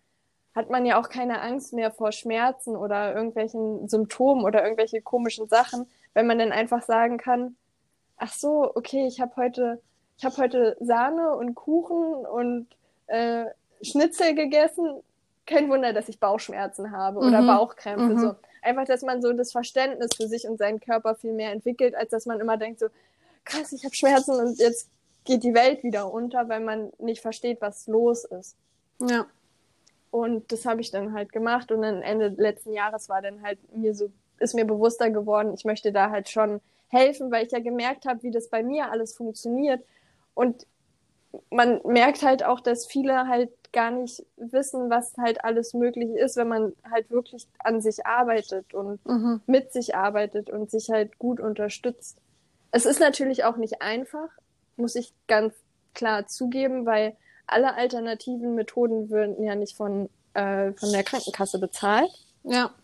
[0.55, 5.46] hat man ja auch keine Angst mehr vor Schmerzen oder irgendwelchen Symptomen oder irgendwelche komischen
[5.46, 7.57] Sachen, wenn man dann einfach sagen kann,
[8.16, 9.83] ach so, okay, ich habe heute,
[10.16, 12.68] ich habe heute Sahne und Kuchen und
[13.09, 13.44] äh,
[13.83, 15.03] Schnitzel gegessen.
[15.46, 17.48] Kein Wunder, dass ich Bauchschmerzen habe oder mhm.
[17.48, 18.14] Bauchkrämpfe.
[18.14, 18.18] Mhm.
[18.20, 18.35] So.
[18.62, 22.11] Einfach, dass man so das Verständnis für sich und seinen Körper viel mehr entwickelt, als
[22.11, 22.87] dass man immer denkt, so,
[23.44, 24.88] krass, ich habe Schmerzen und jetzt
[25.24, 28.56] geht die Welt wieder unter, weil man nicht versteht, was los ist.
[29.00, 29.26] Ja.
[30.10, 33.58] Und das habe ich dann halt gemacht und dann Ende letzten Jahres war dann halt
[33.74, 37.58] mir so, ist mir bewusster geworden, ich möchte da halt schon helfen, weil ich ja
[37.58, 39.82] gemerkt habe, wie das bei mir alles funktioniert.
[40.34, 40.66] Und
[41.50, 46.37] man merkt halt auch, dass viele halt gar nicht wissen, was halt alles möglich ist,
[46.37, 49.40] wenn man halt wirklich an sich arbeitet und mhm.
[49.46, 52.18] mit sich arbeitet und sich halt gut unterstützt.
[52.70, 54.28] Es ist natürlich auch nicht einfach,
[54.76, 55.54] muss ich ganz
[55.94, 62.10] klar zugeben, weil alle alternativen Methoden würden ja nicht von, äh, von der Krankenkasse bezahlt.
[62.42, 62.74] Ja.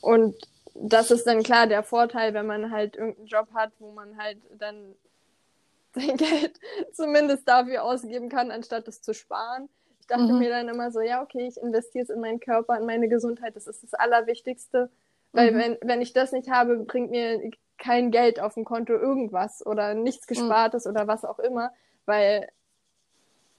[0.00, 0.34] Und
[0.74, 4.38] das ist dann klar der Vorteil, wenn man halt irgendeinen Job hat, wo man halt
[4.58, 4.94] dann
[5.94, 6.58] sein Geld
[6.92, 9.68] zumindest dafür ausgeben kann, anstatt es zu sparen.
[10.00, 10.38] Ich dachte mhm.
[10.38, 13.56] mir dann immer so, ja, okay, ich investiere es in meinen Körper, in meine Gesundheit,
[13.56, 14.90] das ist das Allerwichtigste.
[15.32, 15.58] Weil mhm.
[15.58, 17.50] wenn, wenn ich das nicht habe, bringt mir
[17.80, 20.36] kein Geld auf dem Konto irgendwas oder nichts hm.
[20.36, 20.92] Gespartes mhm.
[20.92, 21.72] oder was auch immer,
[22.06, 22.48] weil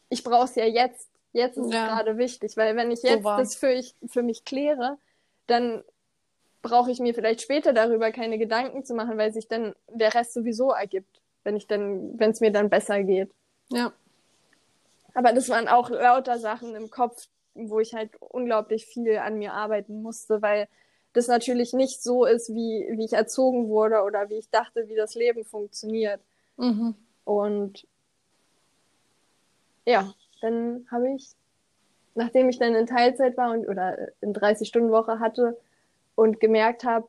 [0.10, 1.10] ich brauche es ja jetzt.
[1.34, 1.86] Jetzt ist ja.
[1.86, 4.98] es gerade wichtig, weil wenn ich jetzt so das für, ich, für mich kläre,
[5.48, 5.82] dann
[6.62, 10.34] brauche ich mir vielleicht später darüber keine Gedanken zu machen, weil sich dann der Rest
[10.34, 13.32] sowieso ergibt, wenn ich dann, wenn es mir dann besser geht.
[13.70, 13.94] Ja.
[15.14, 19.54] Aber das waren auch lauter Sachen im Kopf, wo ich halt unglaublich viel an mir
[19.54, 20.68] arbeiten musste, weil
[21.14, 24.96] das natürlich nicht so ist, wie, wie ich erzogen wurde oder wie ich dachte, wie
[24.96, 26.22] das Leben funktioniert.
[26.58, 26.96] Mhm.
[27.26, 27.86] Und
[29.86, 31.30] ja, dann habe ich,
[32.16, 35.60] nachdem ich dann in Teilzeit war und oder in 30-Stunden-Woche hatte
[36.16, 37.08] und gemerkt habe,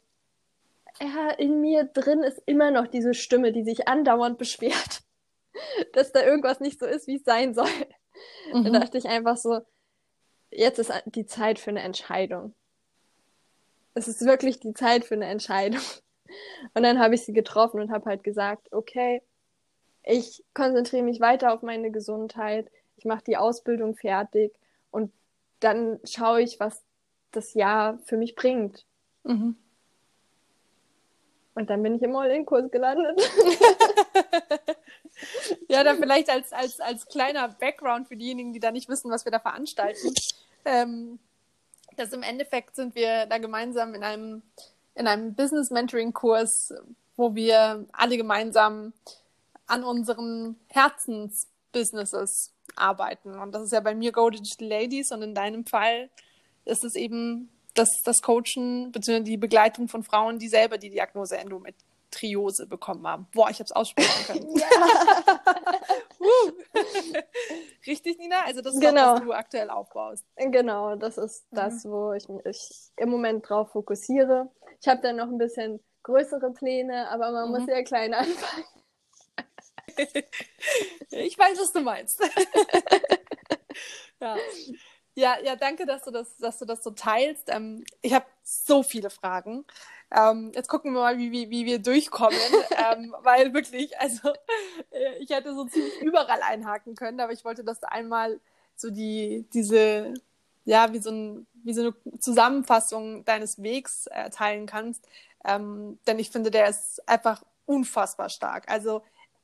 [1.00, 5.02] ja, in mir drin ist immer noch diese Stimme, die sich andauernd beschwert,
[5.92, 7.70] dass da irgendwas nicht so ist, wie es sein soll.
[8.52, 8.64] Mhm.
[8.64, 9.60] Dann dachte ich einfach so,
[10.50, 12.54] jetzt ist die Zeit für eine Entscheidung
[13.94, 15.80] es ist wirklich die Zeit für eine Entscheidung.
[16.74, 19.20] Und dann habe ich sie getroffen und habe halt gesagt, okay,
[20.02, 24.52] ich konzentriere mich weiter auf meine Gesundheit, ich mache die Ausbildung fertig
[24.90, 25.12] und
[25.60, 26.82] dann schaue ich, was
[27.32, 28.86] das Jahr für mich bringt.
[29.24, 29.56] Mhm.
[31.54, 33.20] Und dann bin ich im All-In-Kurs gelandet.
[35.68, 39.26] ja, dann vielleicht als, als, als kleiner Background für diejenigen, die da nicht wissen, was
[39.26, 40.14] wir da veranstalten.
[40.64, 41.18] Ähm,
[42.02, 44.42] dass im Endeffekt sind wir da gemeinsam in einem,
[44.94, 46.74] in einem Business Mentoring Kurs,
[47.16, 48.92] wo wir alle gemeinsam
[49.66, 53.38] an unseren Herzensbusinesses arbeiten.
[53.38, 56.10] Und das ist ja bei mir Go Digital Ladies und in deinem Fall
[56.64, 59.20] ist es eben das, das Coachen bzw.
[59.20, 61.38] die Begleitung von Frauen, die selber die Diagnose
[62.12, 63.26] Endometriose bekommen haben.
[63.32, 64.48] Boah, ich habe es aussprechen können.
[67.86, 68.44] Richtig, Nina?
[68.44, 69.14] Also das ist Genau.
[69.14, 70.24] das, was du aktuell aufbaust.
[70.36, 71.56] Genau, das ist Mhm.
[71.56, 74.50] das, wo ich mich im Moment drauf fokussiere.
[74.80, 77.58] Ich habe dann noch ein bisschen größere Pläne, aber man Mhm.
[77.58, 78.64] muss ja klein anfangen.
[81.10, 82.20] Ich weiß, was du meinst.
[84.20, 84.36] ja.
[85.14, 87.50] Ja, ja, danke, dass du das, dass du das so teilst.
[87.50, 89.66] Ähm, ich habe so viele Fragen.
[90.14, 92.38] Ähm, jetzt gucken wir mal, wie, wie, wie wir durchkommen,
[92.92, 94.28] ähm, weil wirklich, also
[94.90, 98.38] äh, ich hätte so ziemlich überall einhaken können, aber ich wollte, dass du einmal
[98.76, 100.12] so die, diese,
[100.64, 105.08] ja, wie so, ein, wie so eine Zusammenfassung deines Wegs äh, teilen kannst.
[105.44, 108.70] Ähm, denn ich finde, der ist einfach unfassbar stark.
[108.70, 109.02] Also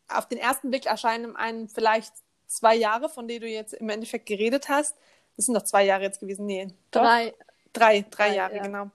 [0.08, 2.12] auf den ersten Blick erscheinen einem vielleicht
[2.46, 4.96] zwei Jahre, von denen du jetzt im Endeffekt geredet hast.
[5.36, 6.46] Das sind doch zwei Jahre jetzt gewesen.
[6.46, 6.68] Nee.
[6.90, 7.34] Drei.
[7.72, 8.62] Drei, drei Drei, Jahre, ja.
[8.62, 8.90] genau.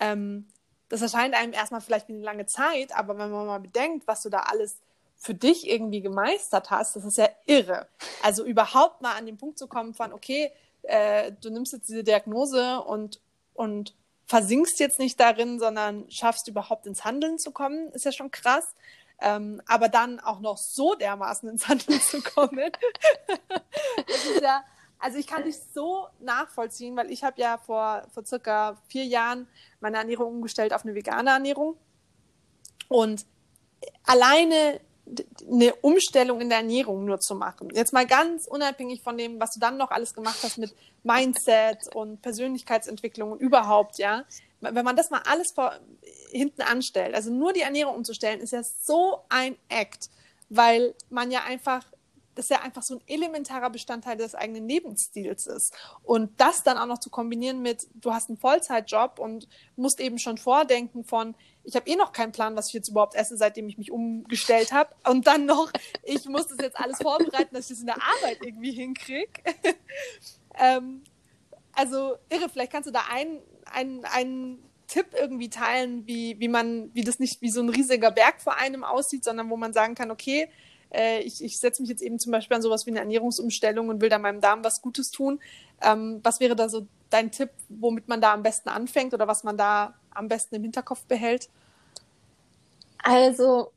[0.00, 0.48] Ähm,
[0.88, 4.22] das erscheint einem erstmal vielleicht wie eine lange Zeit, aber wenn man mal bedenkt, was
[4.22, 4.78] du da alles
[5.16, 7.88] für dich irgendwie gemeistert hast, das ist ja irre.
[8.22, 12.04] Also überhaupt mal an den Punkt zu kommen von, okay, äh, du nimmst jetzt diese
[12.04, 13.20] Diagnose und,
[13.54, 13.94] und
[14.26, 18.74] versinkst jetzt nicht darin, sondern schaffst überhaupt ins Handeln zu kommen, ist ja schon krass.
[19.20, 22.70] Ähm, aber dann auch noch so dermaßen ins Handeln zu kommen,
[24.06, 24.64] das ist ja,
[25.04, 29.46] also ich kann dich so nachvollziehen, weil ich habe ja vor, vor circa vier Jahren
[29.80, 31.76] meine Ernährung umgestellt auf eine vegane Ernährung.
[32.88, 33.26] Und
[34.04, 34.80] alleine
[35.46, 39.50] eine Umstellung in der Ernährung nur zu machen, jetzt mal ganz unabhängig von dem, was
[39.50, 44.24] du dann noch alles gemacht hast mit Mindset und Persönlichkeitsentwicklung und überhaupt, ja,
[44.60, 45.78] wenn man das mal alles vor,
[46.30, 50.08] hinten anstellt, also nur die Ernährung umzustellen, ist ja so ein Act,
[50.48, 51.84] weil man ja einfach
[52.34, 55.74] das ja einfach so ein elementarer Bestandteil des eigenen Lebensstils ist.
[56.02, 60.18] Und das dann auch noch zu kombinieren mit, du hast einen Vollzeitjob und musst eben
[60.18, 63.68] schon vordenken von, ich habe eh noch keinen Plan, was ich jetzt überhaupt esse, seitdem
[63.68, 64.94] ich mich umgestellt habe.
[65.08, 65.70] Und dann noch,
[66.02, 69.42] ich muss das jetzt alles vorbereiten, dass ich das in der Arbeit irgendwie hinkriege.
[70.58, 71.02] ähm,
[71.72, 73.40] also irre, vielleicht kannst du da einen,
[74.04, 78.42] einen, Tipp irgendwie teilen, wie, wie man, wie das nicht wie so ein riesiger Berg
[78.42, 80.48] vor einem aussieht, sondern wo man sagen kann, okay,
[80.94, 84.00] äh, ich, ich setze mich jetzt eben zum Beispiel an sowas wie eine Ernährungsumstellung und
[84.00, 85.40] will da meinem Darm was Gutes tun.
[85.82, 89.44] Ähm, was wäre da so dein Tipp, womit man da am besten anfängt oder was
[89.44, 91.48] man da am besten im Hinterkopf behält?
[93.02, 93.72] Also,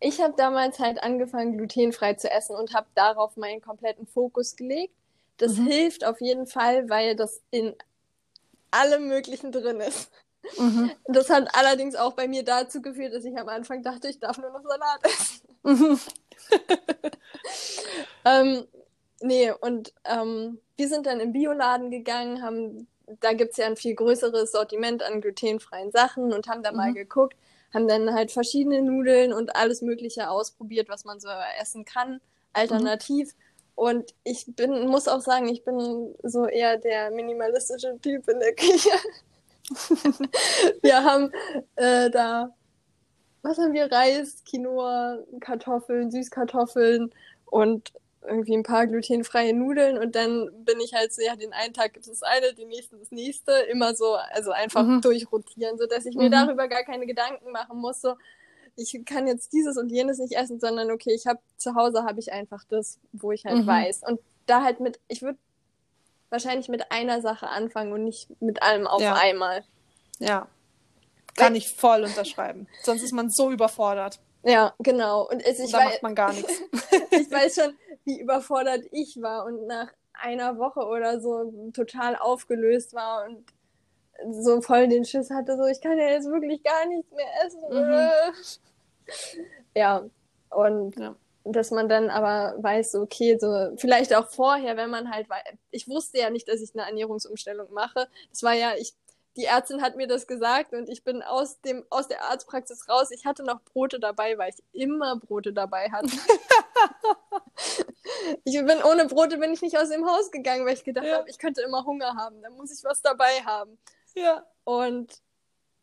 [0.00, 4.94] ich habe damals halt angefangen, glutenfrei zu essen und habe darauf meinen kompletten Fokus gelegt.
[5.38, 5.66] Das Mhm.
[5.66, 7.74] hilft auf jeden Fall, weil das in
[8.70, 10.10] allem Möglichen drin ist.
[11.06, 14.38] Das hat allerdings auch bei mir dazu geführt, dass ich am Anfang dachte, ich darf
[14.38, 15.48] nur noch Salat essen.
[15.64, 16.00] Mhm.
[18.24, 18.66] Ähm,
[19.20, 22.86] nee, und ähm, wir sind dann im Bioladen gegangen, haben,
[23.20, 26.94] da gibt's ja ein viel größeres Sortiment an glutenfreien Sachen und haben da mal Mhm.
[26.94, 27.36] geguckt,
[27.74, 31.28] haben dann halt verschiedene Nudeln und alles Mögliche ausprobiert, was man so
[31.60, 32.20] essen kann,
[32.52, 33.34] alternativ.
[33.74, 38.54] Und ich bin, muss auch sagen, ich bin so eher der minimalistische Typ in der
[38.54, 38.90] Küche.
[40.82, 41.30] wir haben
[41.76, 42.54] äh, da,
[43.42, 43.90] was haben wir?
[43.90, 47.12] Reis, Quinoa, Kartoffeln, Süßkartoffeln
[47.46, 47.92] und
[48.24, 51.92] irgendwie ein paar glutenfreie Nudeln und dann bin ich halt so, ja, den einen Tag
[51.94, 55.00] gibt es das eine, den nächsten das nächste, immer so, also einfach Mhm.
[55.00, 56.32] durchrotieren, so dass ich mir Mhm.
[56.32, 58.14] darüber gar keine Gedanken machen muss, so
[58.76, 62.20] ich kann jetzt dieses und jenes nicht essen, sondern okay, ich habe zu Hause habe
[62.20, 63.66] ich einfach das, wo ich halt Mhm.
[63.66, 65.38] weiß und da halt mit, ich würde
[66.30, 69.14] wahrscheinlich mit einer Sache anfangen und nicht mit allem auf Ja.
[69.14, 69.64] einmal.
[70.20, 70.46] Ja.
[71.36, 72.66] Kann ich voll unterschreiben.
[72.82, 74.20] Sonst ist man so überfordert.
[74.44, 75.28] Ja, genau.
[75.28, 76.52] Und es, ich, da macht man gar nichts.
[77.10, 77.74] ich weiß schon,
[78.04, 83.44] wie überfordert ich war und nach einer Woche oder so total aufgelöst war und
[84.30, 87.60] so voll den Schiss hatte, so ich kann ja jetzt wirklich gar nichts mehr essen.
[87.70, 88.62] Mhm.
[89.74, 90.04] Ja,
[90.50, 91.16] und Ja.
[91.44, 95.26] dass man dann aber weiß, okay, so vielleicht auch vorher, wenn man halt,
[95.70, 98.06] ich wusste ja nicht, dass ich eine Ernährungsumstellung mache.
[98.30, 98.94] Das war ja, ich,
[99.36, 103.10] die Ärztin hat mir das gesagt und ich bin aus dem, aus der Arztpraxis raus.
[103.10, 106.08] Ich hatte noch Brote dabei, weil ich immer Brote dabei hatte.
[108.44, 111.18] ich bin ohne Brote bin ich nicht aus dem Haus gegangen, weil ich gedacht Ja.
[111.18, 112.42] habe, ich könnte immer Hunger haben.
[112.42, 113.78] Dann muss ich was dabei haben.
[114.14, 114.44] Ja.
[114.64, 115.22] Und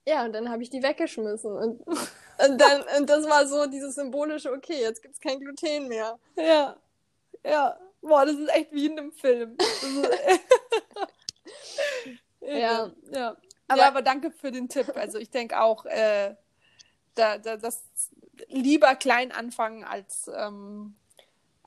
[0.08, 1.52] ja, und dann habe ich die weggeschmissen.
[1.52, 6.20] Und, und dann, und das war so dieses symbolische, okay, jetzt gibt's kein Gluten mehr.
[6.36, 6.76] Ja.
[7.44, 7.80] Ja.
[8.02, 9.58] Boah, das ist echt wie in einem Film.
[12.58, 12.92] Ja.
[13.12, 13.38] ja.
[13.68, 13.88] Aber, Ja.
[13.88, 14.94] aber danke für den Tipp.
[14.96, 16.36] Also ich denke auch, äh,
[17.16, 17.84] da, da, das
[18.48, 20.96] lieber klein anfangen, als, ähm,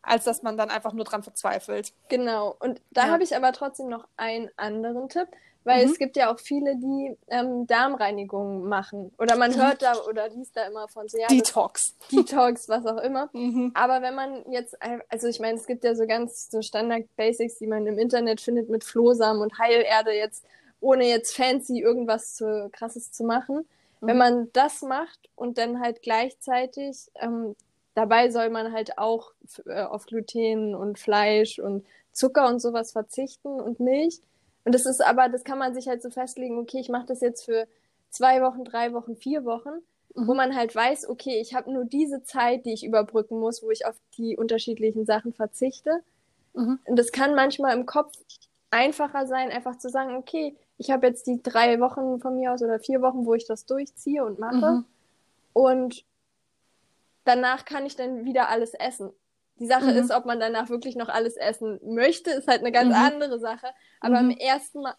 [0.02, 1.92] als dass man dann einfach nur dran verzweifelt.
[2.08, 2.56] Genau.
[2.58, 3.12] Und da Ja.
[3.12, 5.28] habe ich aber trotzdem noch einen anderen Tipp,
[5.64, 5.92] weil mhm.
[5.92, 9.12] es gibt ja auch viele, die ähm, Darmreinigung machen.
[9.18, 11.94] Oder man hört da oder liest da immer von so, ja, Detox.
[12.10, 13.30] Detox, was auch immer.
[13.32, 13.70] Mhm.
[13.74, 14.76] Aber wenn man jetzt,
[15.08, 18.70] also ich meine, es gibt ja so ganz so Standard-Basics, die man im Internet findet
[18.70, 20.44] mit Flohsamen und Heilerde jetzt,
[20.82, 23.66] ohne jetzt fancy irgendwas zu, krasses zu machen.
[24.00, 24.06] Mhm.
[24.06, 27.56] Wenn man das macht und dann halt gleichzeitig, ähm,
[27.94, 29.32] dabei soll man halt auch
[29.66, 34.20] äh, auf Gluten und Fleisch und Zucker und sowas verzichten und Milch
[34.64, 37.20] und das ist aber, das kann man sich halt so festlegen, okay, ich mache das
[37.20, 37.66] jetzt für
[38.10, 39.80] zwei Wochen, drei Wochen, vier Wochen,
[40.14, 40.26] mhm.
[40.26, 43.70] wo man halt weiß, okay, ich habe nur diese Zeit, die ich überbrücken muss, wo
[43.70, 46.02] ich auf die unterschiedlichen Sachen verzichte.
[46.54, 46.78] Mhm.
[46.84, 48.12] Und das kann manchmal im Kopf
[48.70, 52.60] einfacher sein, einfach zu sagen, okay, ich habe jetzt die drei Wochen von mir aus
[52.60, 54.72] oder vier Wochen, wo ich das durchziehe und mache.
[54.72, 54.84] Mhm.
[55.52, 56.04] Und
[57.24, 59.12] danach kann ich dann wieder alles essen.
[59.60, 59.98] Die Sache mhm.
[59.98, 63.00] ist, ob man danach wirklich noch alles essen möchte, ist halt eine ganz mhm.
[63.00, 63.68] andere Sache.
[64.00, 64.32] Aber mhm.
[64.32, 64.94] im ersten Mal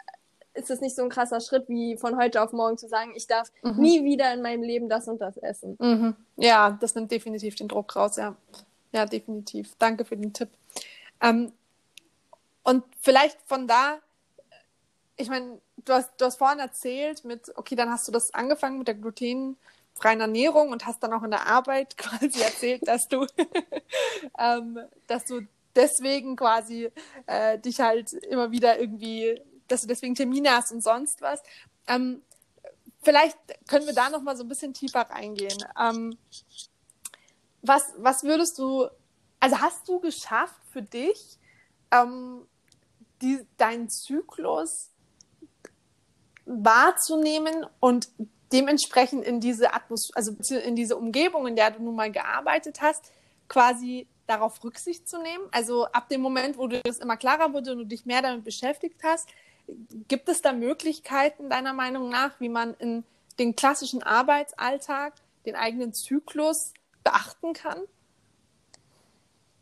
[0.53, 3.27] ist es nicht so ein krasser Schritt, wie von heute auf morgen zu sagen, ich
[3.27, 3.81] darf mhm.
[3.81, 5.75] nie wieder in meinem Leben das und das essen.
[5.81, 6.15] Mhm.
[6.37, 8.37] Ja, das nimmt definitiv den Druck raus, ja.
[8.93, 9.75] Ja, definitiv.
[9.79, 10.49] Danke für den Tipp.
[11.19, 11.51] Ähm,
[12.63, 13.97] und vielleicht von da,
[15.17, 18.77] ich meine, du hast, du hast vorhin erzählt mit, okay, dann hast du das angefangen
[18.77, 19.57] mit der Gluten
[19.93, 23.25] freien Ernährung und hast dann auch in der Arbeit quasi erzählt, dass du,
[24.39, 25.41] ähm, dass du
[25.75, 26.89] deswegen quasi
[27.25, 31.41] äh, dich halt immer wieder irgendwie, dass du deswegen Termine hast und sonst was.
[31.87, 32.21] Ähm,
[33.01, 35.57] vielleicht können wir da noch mal so ein bisschen tiefer reingehen.
[35.79, 36.17] Ähm,
[37.61, 38.87] was, was würdest du,
[39.39, 41.37] also hast du geschafft für dich,
[41.91, 42.45] ähm,
[43.21, 44.92] die, deinen Zyklus
[46.45, 48.09] wahrzunehmen und
[48.51, 53.11] dementsprechend in diese Atmosphäre, also in diese Umgebung, in der du nun mal gearbeitet hast,
[53.47, 55.45] quasi darauf Rücksicht zu nehmen?
[55.51, 58.43] Also ab dem Moment, wo du das immer klarer wurde und du dich mehr damit
[58.43, 59.27] beschäftigt hast,
[60.07, 63.03] gibt es da Möglichkeiten deiner Meinung nach, wie man in
[63.39, 65.13] den klassischen Arbeitsalltag
[65.45, 66.73] den eigenen Zyklus
[67.03, 67.81] beachten kann?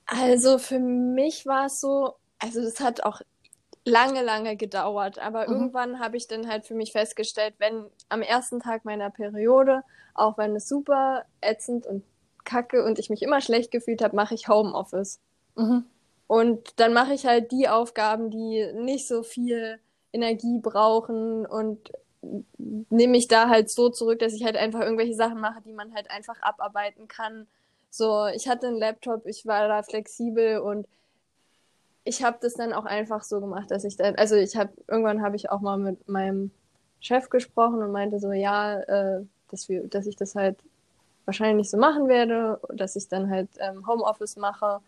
[0.06, 3.22] Also für mich war es so, also das hat auch
[3.86, 5.20] lange, lange gedauert.
[5.20, 5.54] Aber mhm.
[5.54, 10.38] irgendwann habe ich dann halt für mich festgestellt, wenn am ersten Tag meiner Periode, auch
[10.38, 12.04] wenn es super ätzend und
[12.44, 15.20] kacke und ich mich immer schlecht gefühlt habe, mache ich Homeoffice.
[15.56, 15.86] Mhm.
[16.28, 19.80] Und dann mache ich halt die Aufgaben, die nicht so viel
[20.14, 21.92] Energie brauchen und
[22.58, 25.94] nehme mich da halt so zurück, dass ich halt einfach irgendwelche Sachen mache, die man
[25.94, 27.48] halt einfach abarbeiten kann.
[27.90, 30.88] So, ich hatte einen Laptop, ich war da flexibel und
[32.04, 35.22] ich habe das dann auch einfach so gemacht, dass ich dann, also ich habe, irgendwann
[35.22, 36.52] habe ich auch mal mit meinem
[36.99, 40.58] Chef gesprochen und meinte so, ja, äh, dass, wir, dass ich das halt
[41.26, 44.80] wahrscheinlich so machen werde, dass ich dann halt ähm, Homeoffice mache.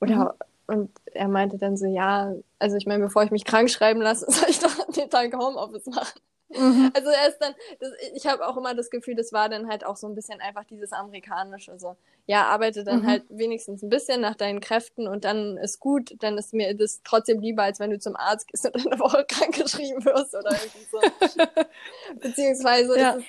[0.00, 0.36] Oder
[0.68, 0.74] mhm.
[0.74, 4.26] und er meinte dann so, ja, also ich meine, bevor ich mich krank schreiben lasse,
[4.28, 6.20] soll ich doch den Tag Homeoffice machen.
[6.50, 6.90] Mhm.
[6.94, 9.84] Also er ist dann, das, ich habe auch immer das Gefühl, das war dann halt
[9.84, 11.96] auch so ein bisschen einfach dieses amerikanische, so,
[12.26, 13.06] ja, arbeite dann mhm.
[13.06, 17.02] halt wenigstens ein bisschen nach deinen Kräften und dann ist gut, dann ist mir das
[17.04, 20.50] trotzdem lieber, als wenn du zum Arzt gehst und eine Woche krank geschrieben wirst oder
[20.50, 21.00] irgendwie so.
[22.20, 23.10] Beziehungsweise ja.
[23.10, 23.24] ist,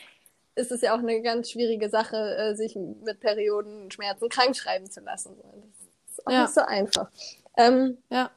[0.55, 4.89] es, ist es ja auch eine ganz schwierige Sache, äh, sich mit Periodenschmerzen krank schreiben
[4.89, 5.35] zu lassen.
[6.07, 6.41] Das ist auch ja.
[6.41, 7.09] nicht so einfach.
[7.55, 8.31] Ähm, ja.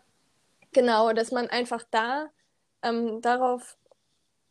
[0.72, 2.28] Genau, dass man einfach da
[2.82, 3.76] ähm, darauf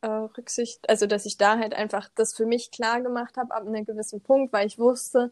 [0.04, 3.66] äh, Rücksicht, also dass ich da halt einfach das für mich klar gemacht habe ab
[3.66, 5.32] einem gewissen Punkt, weil ich wusste,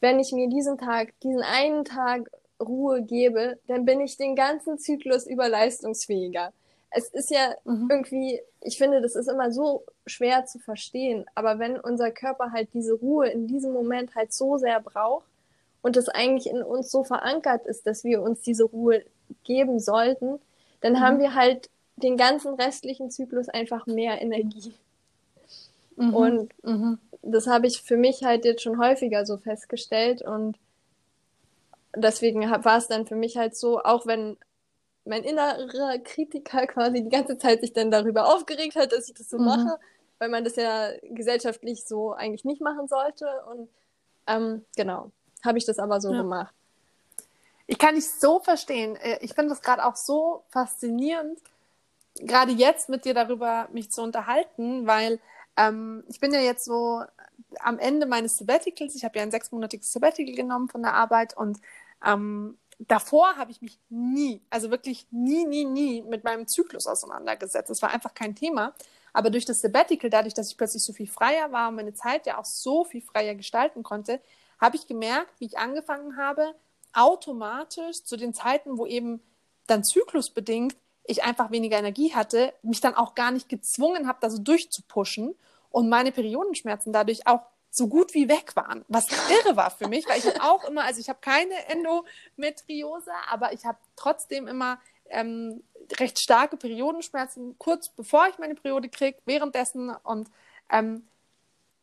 [0.00, 2.30] wenn ich mir diesen Tag, diesen einen Tag
[2.60, 6.52] Ruhe gebe, dann bin ich den ganzen Zyklus über leistungsfähiger.
[6.90, 7.88] Es ist ja mhm.
[7.88, 12.70] irgendwie, ich finde, das ist immer so schwer zu verstehen, aber wenn unser Körper halt
[12.74, 15.28] diese Ruhe in diesem Moment halt so sehr braucht
[15.82, 19.04] und es eigentlich in uns so verankert ist, dass wir uns diese Ruhe
[19.44, 20.40] geben sollten,
[20.80, 21.00] dann mhm.
[21.00, 21.70] haben wir halt
[22.02, 24.74] den ganzen restlichen Zyklus einfach mehr Energie.
[25.96, 26.14] Mhm.
[26.14, 26.98] Und mhm.
[27.22, 30.56] das habe ich für mich halt jetzt schon häufiger so festgestellt und
[31.94, 34.36] deswegen war es dann für mich halt so, auch wenn
[35.04, 39.28] mein innerer Kritiker quasi die ganze Zeit sich dann darüber aufgeregt hat, dass ich das
[39.28, 39.44] so mhm.
[39.44, 39.78] mache,
[40.18, 43.26] weil man das ja gesellschaftlich so eigentlich nicht machen sollte.
[43.50, 43.68] Und
[44.26, 45.10] ähm, genau,
[45.44, 46.18] habe ich das aber so ja.
[46.18, 46.54] gemacht.
[47.66, 48.96] Ich kann dich so verstehen.
[48.96, 51.38] Äh, ich finde das gerade auch so faszinierend,
[52.20, 55.20] gerade jetzt mit dir darüber mich zu unterhalten, weil
[55.56, 57.02] ähm, ich bin ja jetzt so
[57.58, 58.94] am Ende meines Sabbaticals.
[58.94, 61.58] Ich habe ja ein sechsmonatiges Sabbatical genommen von der Arbeit und
[62.04, 67.70] ähm, davor habe ich mich nie, also wirklich nie, nie, nie mit meinem Zyklus auseinandergesetzt.
[67.70, 68.74] Das war einfach kein Thema.
[69.12, 72.26] Aber durch das Sabbatical, dadurch, dass ich plötzlich so viel freier war und meine Zeit
[72.26, 74.20] ja auch so viel freier gestalten konnte,
[74.60, 76.54] habe ich gemerkt, wie ich angefangen habe,
[76.92, 79.20] automatisch zu den Zeiten, wo eben
[79.66, 80.76] dann zyklusbedingt
[81.10, 85.34] ich einfach weniger Energie hatte, mich dann auch gar nicht gezwungen habe, da so durchzupushen
[85.70, 90.08] und meine Periodenschmerzen dadurch auch so gut wie weg waren, was irre war für mich,
[90.08, 95.62] weil ich auch immer, also ich habe keine Endometriose, aber ich habe trotzdem immer ähm,
[95.98, 100.30] recht starke Periodenschmerzen kurz bevor ich meine Periode kriege, währenddessen und
[100.70, 101.06] ähm,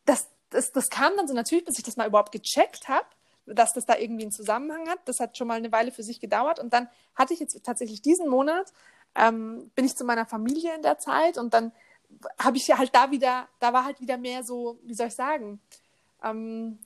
[0.04, 3.06] das, das, das kam dann so natürlich, bis ich das mal überhaupt gecheckt habe,
[3.54, 5.00] dass das da irgendwie einen Zusammenhang hat.
[5.06, 8.02] Das hat schon mal eine Weile für sich gedauert und dann hatte ich jetzt tatsächlich
[8.02, 8.72] diesen Monat,
[9.14, 11.72] ähm, bin ich zu meiner Familie in der Zeit und dann
[12.38, 15.60] habe ich halt da wieder, da war halt wieder mehr so, wie soll ich sagen,
[16.22, 16.78] ähm,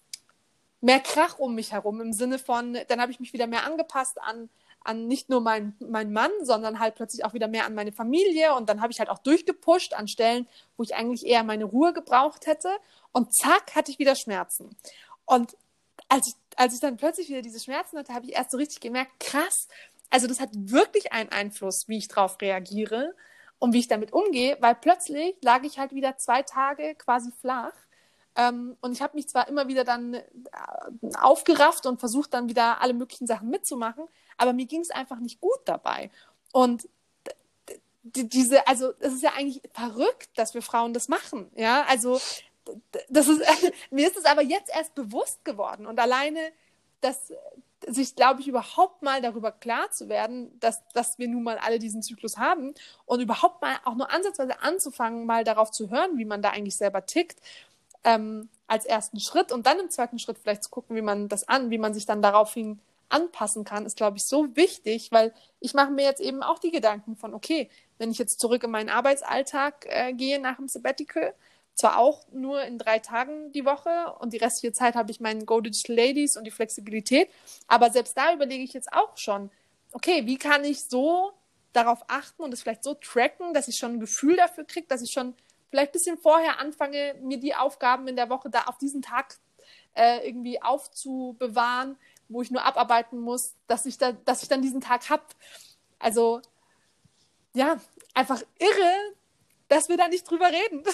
[0.80, 4.20] mehr Krach um mich herum im Sinne von, dann habe ich mich wieder mehr angepasst
[4.20, 4.48] an,
[4.84, 8.54] an nicht nur meinen mein Mann, sondern halt plötzlich auch wieder mehr an meine Familie
[8.54, 11.92] und dann habe ich halt auch durchgepusht an Stellen, wo ich eigentlich eher meine Ruhe
[11.92, 12.68] gebraucht hätte
[13.12, 14.76] und zack, hatte ich wieder Schmerzen.
[15.24, 15.56] Und
[16.08, 18.80] als ich, als ich dann plötzlich wieder diese Schmerzen hatte, habe ich erst so richtig
[18.80, 19.68] gemerkt, krass,
[20.12, 23.14] also das hat wirklich einen Einfluss, wie ich darauf reagiere
[23.58, 27.72] und wie ich damit umgehe, weil plötzlich lag ich halt wieder zwei Tage quasi flach.
[28.36, 30.22] Ähm, und ich habe mich zwar immer wieder dann äh,
[31.18, 34.04] aufgerafft und versucht dann wieder alle möglichen Sachen mitzumachen,
[34.36, 36.10] aber mir ging es einfach nicht gut dabei.
[36.52, 36.88] Und
[38.02, 42.20] diese, also es ist ja eigentlich verrückt, dass wir Frauen das machen, ja, also
[43.08, 43.40] das ist,
[43.90, 46.52] mir ist es aber jetzt erst bewusst geworden und alleine,
[47.00, 47.32] dass
[47.88, 51.78] sich, glaube ich, überhaupt mal darüber klar zu werden, dass, dass wir nun mal alle
[51.78, 52.74] diesen Zyklus haben
[53.04, 56.76] und überhaupt mal auch nur ansatzweise anzufangen, mal darauf zu hören, wie man da eigentlich
[56.76, 57.40] selber tickt,
[58.04, 61.48] ähm, als ersten Schritt und dann im zweiten Schritt vielleicht zu gucken, wie man das
[61.48, 65.74] an, wie man sich dann daraufhin anpassen kann, ist, glaube ich, so wichtig, weil ich
[65.74, 67.68] mache mir jetzt eben auch die Gedanken von, okay,
[67.98, 71.34] wenn ich jetzt zurück in meinen Arbeitsalltag äh, gehe nach dem Sabbatical,
[71.74, 75.46] zwar auch nur in drei Tagen die Woche und die restliche Zeit habe ich meinen
[75.46, 77.28] Go Digital Ladies und die Flexibilität.
[77.66, 79.50] Aber selbst da überlege ich jetzt auch schon,
[79.92, 81.32] okay, wie kann ich so
[81.72, 85.02] darauf achten und es vielleicht so tracken, dass ich schon ein Gefühl dafür kriege, dass
[85.02, 85.34] ich schon
[85.70, 89.38] vielleicht ein bisschen vorher anfange, mir die Aufgaben in der Woche da auf diesen Tag
[89.94, 91.96] äh, irgendwie aufzubewahren,
[92.28, 95.24] wo ich nur abarbeiten muss, dass ich, da, dass ich dann diesen Tag habe.
[95.98, 96.42] Also
[97.54, 97.80] ja,
[98.14, 99.14] einfach irre,
[99.72, 100.84] dass wir da nicht drüber reden.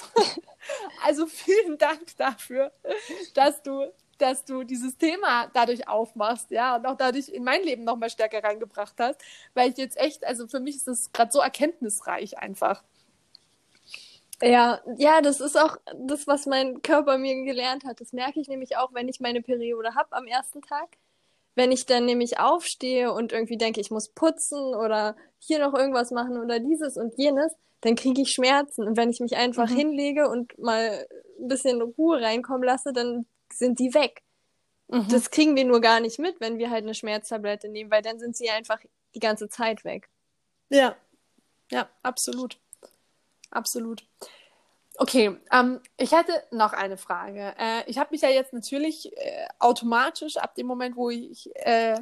[1.03, 2.71] also vielen Dank dafür,
[3.33, 7.83] dass du, dass du dieses Thema dadurch aufmachst, ja, und auch dadurch in mein Leben
[7.83, 9.21] nochmal stärker reingebracht hast,
[9.53, 12.81] weil ich jetzt echt, also für mich ist das gerade so erkenntnisreich einfach.
[14.41, 17.99] Ja, ja, das ist auch das, was mein Körper mir gelernt hat.
[17.99, 20.87] Das merke ich nämlich auch, wenn ich meine Periode habe am ersten Tag.
[21.55, 26.11] Wenn ich dann nämlich aufstehe und irgendwie denke, ich muss putzen oder hier noch irgendwas
[26.11, 28.87] machen oder dieses und jenes, dann kriege ich Schmerzen.
[28.87, 29.75] Und wenn ich mich einfach mhm.
[29.75, 31.05] hinlege und mal
[31.39, 34.23] ein bisschen Ruhe reinkommen lasse, dann sind die weg.
[34.87, 35.07] Mhm.
[35.09, 38.19] Das kriegen wir nur gar nicht mit, wenn wir halt eine Schmerztablette nehmen, weil dann
[38.19, 38.79] sind sie einfach
[39.15, 40.09] die ganze Zeit weg.
[40.69, 40.95] Ja,
[41.71, 42.59] ja, absolut.
[43.51, 44.05] Absolut.
[44.97, 47.53] Okay, ähm, ich hätte noch eine Frage.
[47.57, 51.95] Äh, ich habe mich ja jetzt natürlich äh, automatisch ab dem Moment, wo ich äh,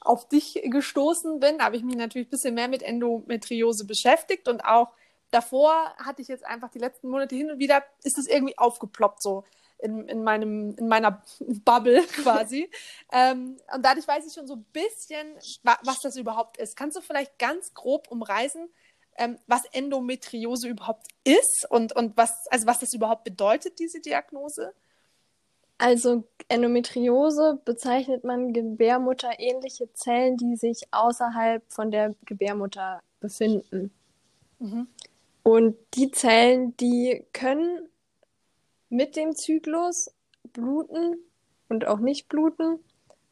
[0.00, 4.64] auf dich gestoßen bin, habe ich mich natürlich ein bisschen mehr mit Endometriose beschäftigt und
[4.64, 4.88] auch
[5.30, 9.22] davor hatte ich jetzt einfach die letzten Monate hin und wieder, ist es irgendwie aufgeploppt
[9.22, 9.44] so
[9.78, 11.22] in, in, meinem, in meiner
[11.64, 12.70] Bubble quasi.
[13.12, 16.76] ähm, und dadurch weiß ich schon so ein bisschen, wa was das überhaupt ist.
[16.76, 18.68] Kannst du vielleicht ganz grob umreißen,
[19.16, 24.72] ähm, was Endometriose überhaupt ist und, und was, also was das überhaupt bedeutet, diese Diagnose?
[25.78, 33.90] Also Endometriose bezeichnet man gebärmutterähnliche Zellen, die sich außerhalb von der Gebärmutter befinden.
[34.58, 34.88] Mhm.
[35.42, 37.88] Und die Zellen, die können
[38.88, 40.12] mit dem Zyklus
[40.52, 41.16] bluten
[41.68, 42.80] und auch nicht bluten.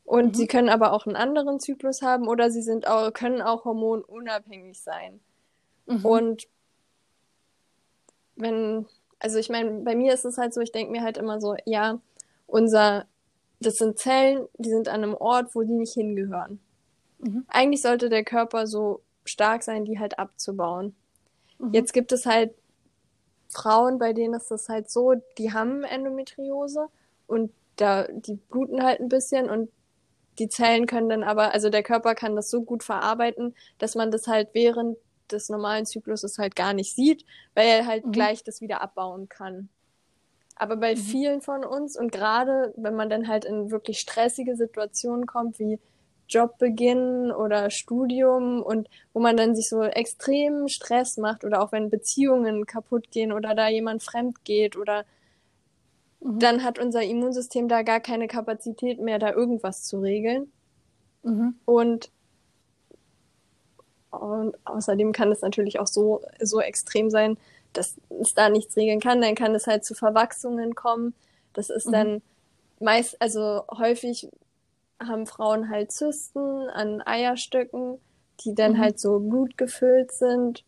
[0.04, 0.34] Und mhm.
[0.34, 4.80] sie können aber auch einen anderen Zyklus haben oder sie sind auch, können auch hormonunabhängig
[4.80, 5.20] sein.
[5.86, 6.04] Mhm.
[6.04, 6.48] Und
[8.36, 8.86] wenn,
[9.18, 11.56] also ich meine, bei mir ist es halt so, ich denke mir halt immer so,
[11.66, 12.00] ja,
[12.46, 13.06] unser,
[13.60, 16.60] das sind Zellen, die sind an einem Ort, wo die nicht hingehören.
[17.18, 17.44] Mhm.
[17.48, 20.96] Eigentlich sollte der Körper so stark sein, die halt abzubauen.
[21.58, 21.72] Mhm.
[21.72, 22.54] Jetzt gibt es halt
[23.48, 26.88] Frauen, bei denen ist das halt so, die haben Endometriose
[27.26, 29.70] und da, die bluten halt ein bisschen und
[30.38, 34.10] die Zellen können dann aber, also der Körper kann das so gut verarbeiten, dass man
[34.10, 34.96] das halt während
[35.30, 38.12] des normalen Zykluses halt gar nicht sieht, weil er halt mhm.
[38.12, 39.68] gleich das wieder abbauen kann.
[40.54, 40.98] Aber bei mhm.
[40.98, 45.78] vielen von uns und gerade wenn man dann halt in wirklich stressige Situationen kommt, wie
[46.28, 51.90] Jobbeginn oder Studium und wo man dann sich so extrem Stress macht oder auch wenn
[51.90, 55.04] Beziehungen kaputt gehen oder da jemand fremd geht oder
[56.20, 56.38] mhm.
[56.38, 60.52] dann hat unser Immunsystem da gar keine Kapazität mehr, da irgendwas zu regeln.
[61.22, 61.56] Mhm.
[61.64, 62.10] Und
[64.10, 67.36] Und außerdem kann es natürlich auch so, so extrem sein,
[67.74, 69.20] dass es da nichts regeln kann.
[69.20, 71.14] Dann kann es halt zu Verwachsungen kommen.
[71.52, 71.92] Das ist mhm.
[71.92, 72.22] dann
[72.80, 74.28] meist, also häufig
[75.00, 78.00] haben Frauen halt Zysten an Eierstöcken,
[78.40, 78.78] die dann mhm.
[78.78, 80.64] halt so blutgefüllt sind.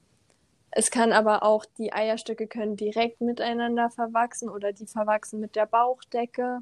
[0.70, 5.66] Es kann aber auch, die Eierstöcke können direkt miteinander verwachsen oder die verwachsen mit der
[5.66, 6.61] Bauchdecke.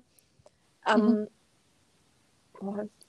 [0.87, 1.29] Mhm.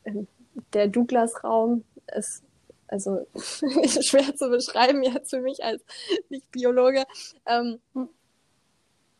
[0.03, 0.27] Ähm,
[0.73, 1.83] der Douglas-Raum
[2.15, 2.43] ist
[2.87, 5.83] also schwer zu beschreiben jetzt für mich als
[6.29, 7.05] Nicht-Biologe.
[7.45, 8.09] Ähm, hm.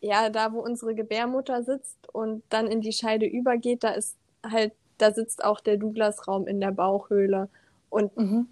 [0.02, 4.74] ja, da wo unsere Gebärmutter sitzt und dann in die Scheide übergeht, da ist halt,
[5.00, 7.50] da sitzt auch der Douglas-Raum in der Bauchhöhle.
[7.90, 8.48] Und mhm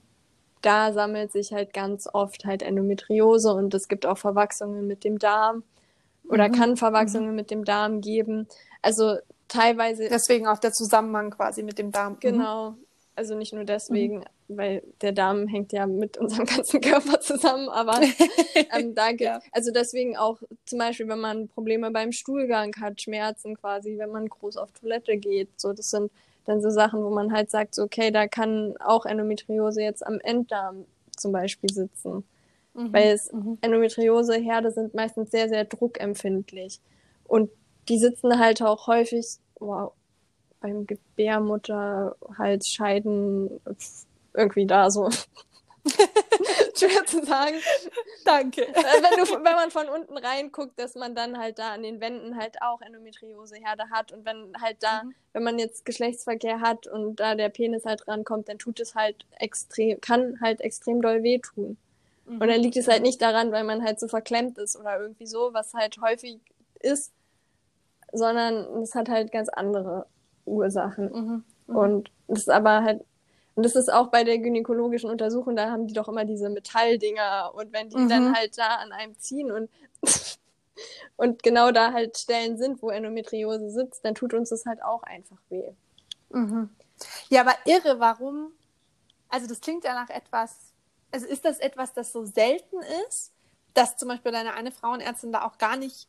[0.62, 5.20] da sammelt sich halt ganz oft halt Endometriose und es gibt auch Verwachsungen mit dem
[5.20, 5.64] Darm
[6.30, 6.54] oder mhm.
[6.54, 7.36] kann Verwachsungen mhm.
[7.36, 8.48] mit dem Darm geben.
[8.82, 9.18] Also
[9.48, 10.10] teilweise.
[10.10, 12.14] Deswegen auch der Zusammenhang quasi mit dem Darm.
[12.14, 12.20] Mhm.
[12.20, 12.76] Genau.
[13.16, 14.24] Also nicht nur deswegen, mhm.
[14.58, 18.00] weil der Darm hängt ja mit unserem ganzen Körper zusammen, aber
[18.76, 19.40] ähm, da gibt, ja.
[19.52, 24.28] also deswegen auch zum Beispiel, wenn man Probleme beim Stuhlgang hat, Schmerzen quasi, wenn man
[24.28, 26.12] groß auf Toilette geht, so das sind
[26.48, 30.20] dann so Sachen, wo man halt sagt, so, okay, da kann auch Endometriose jetzt am
[30.22, 30.86] Enddarm
[31.16, 32.24] zum Beispiel sitzen.
[32.74, 32.94] Mhm.
[32.94, 33.58] Weil es mhm.
[33.62, 36.80] Endometriose-Herde sind meistens sehr, sehr druckempfindlich.
[37.26, 37.50] Und
[37.90, 39.26] die sitzen halt auch häufig
[39.60, 39.92] wow,
[40.62, 43.60] beim Gebärmutterhalsscheiden
[44.34, 45.10] irgendwie da so.
[46.76, 47.58] Schwer zu sagen.
[48.26, 48.68] Danke.
[48.68, 52.00] Äh, wenn, du, wenn man von unten reinguckt, dass man dann halt da an den
[52.02, 55.14] Wänden halt auch Endometrioseherde hat und wenn halt da, mhm.
[55.34, 59.26] wenn man jetzt Geschlechtsverkehr hat und da der Penis halt rankommt, dann tut es halt
[59.40, 61.78] extrem, kann halt extrem doll wehtun.
[62.26, 62.42] Mhm.
[62.42, 65.28] Und dann liegt es halt nicht daran, weil man halt so verklemmt ist oder irgendwie
[65.28, 66.40] so, was halt häufig
[66.80, 67.14] ist,
[68.12, 70.06] sondern es hat halt ganz andere
[70.46, 71.12] Ursachen.
[71.12, 71.44] Mhm.
[71.68, 71.76] mhm.
[71.76, 73.04] Und das ist aber halt
[73.58, 77.54] und das ist auch bei der gynäkologischen Untersuchung, da haben die doch immer diese Metalldinger
[77.56, 78.08] und wenn die mhm.
[78.08, 79.68] dann halt da an einem ziehen und
[81.18, 85.02] und genau da halt Stellen sind, wo Endometriose sitzt, dann tut uns das halt auch
[85.02, 85.72] einfach weh.
[86.30, 86.70] Mhm.
[87.30, 88.52] Ja, aber irre, warum?
[89.28, 90.56] Also das klingt ja nach etwas,
[91.12, 92.78] also ist das etwas, das so selten
[93.10, 93.34] ist,
[93.74, 96.08] dass zum Beispiel deine eine Frauenärztin da auch gar nicht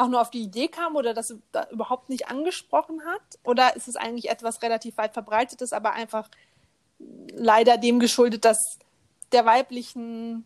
[0.00, 3.22] auch nur auf die Idee kam oder das da überhaupt nicht angesprochen hat?
[3.44, 6.28] Oder ist es eigentlich etwas relativ weit verbreitetes, aber einfach
[7.32, 8.78] leider dem geschuldet, dass
[9.32, 10.44] der weiblichen,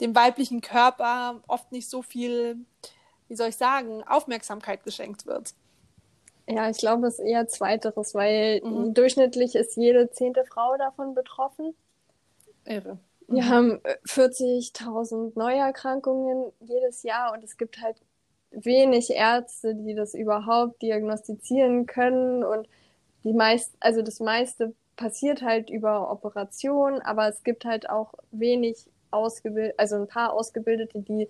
[0.00, 2.58] dem weiblichen Körper oft nicht so viel,
[3.28, 5.54] wie soll ich sagen, Aufmerksamkeit geschenkt wird?
[6.46, 8.92] Ja, ich glaube, es ist eher zweiteres, weil mhm.
[8.92, 11.74] durchschnittlich ist jede zehnte Frau davon betroffen.
[12.64, 12.98] Irre.
[13.28, 13.48] Wir mhm.
[13.48, 17.96] haben 40.000 Neuerkrankungen jedes Jahr und es gibt halt
[18.50, 22.68] wenig Ärzte, die das überhaupt diagnostizieren können und
[23.24, 28.86] die meist, also das meiste passiert halt über Operationen, aber es gibt halt auch wenig
[29.10, 31.28] ausgebildet, also ein paar Ausgebildete, die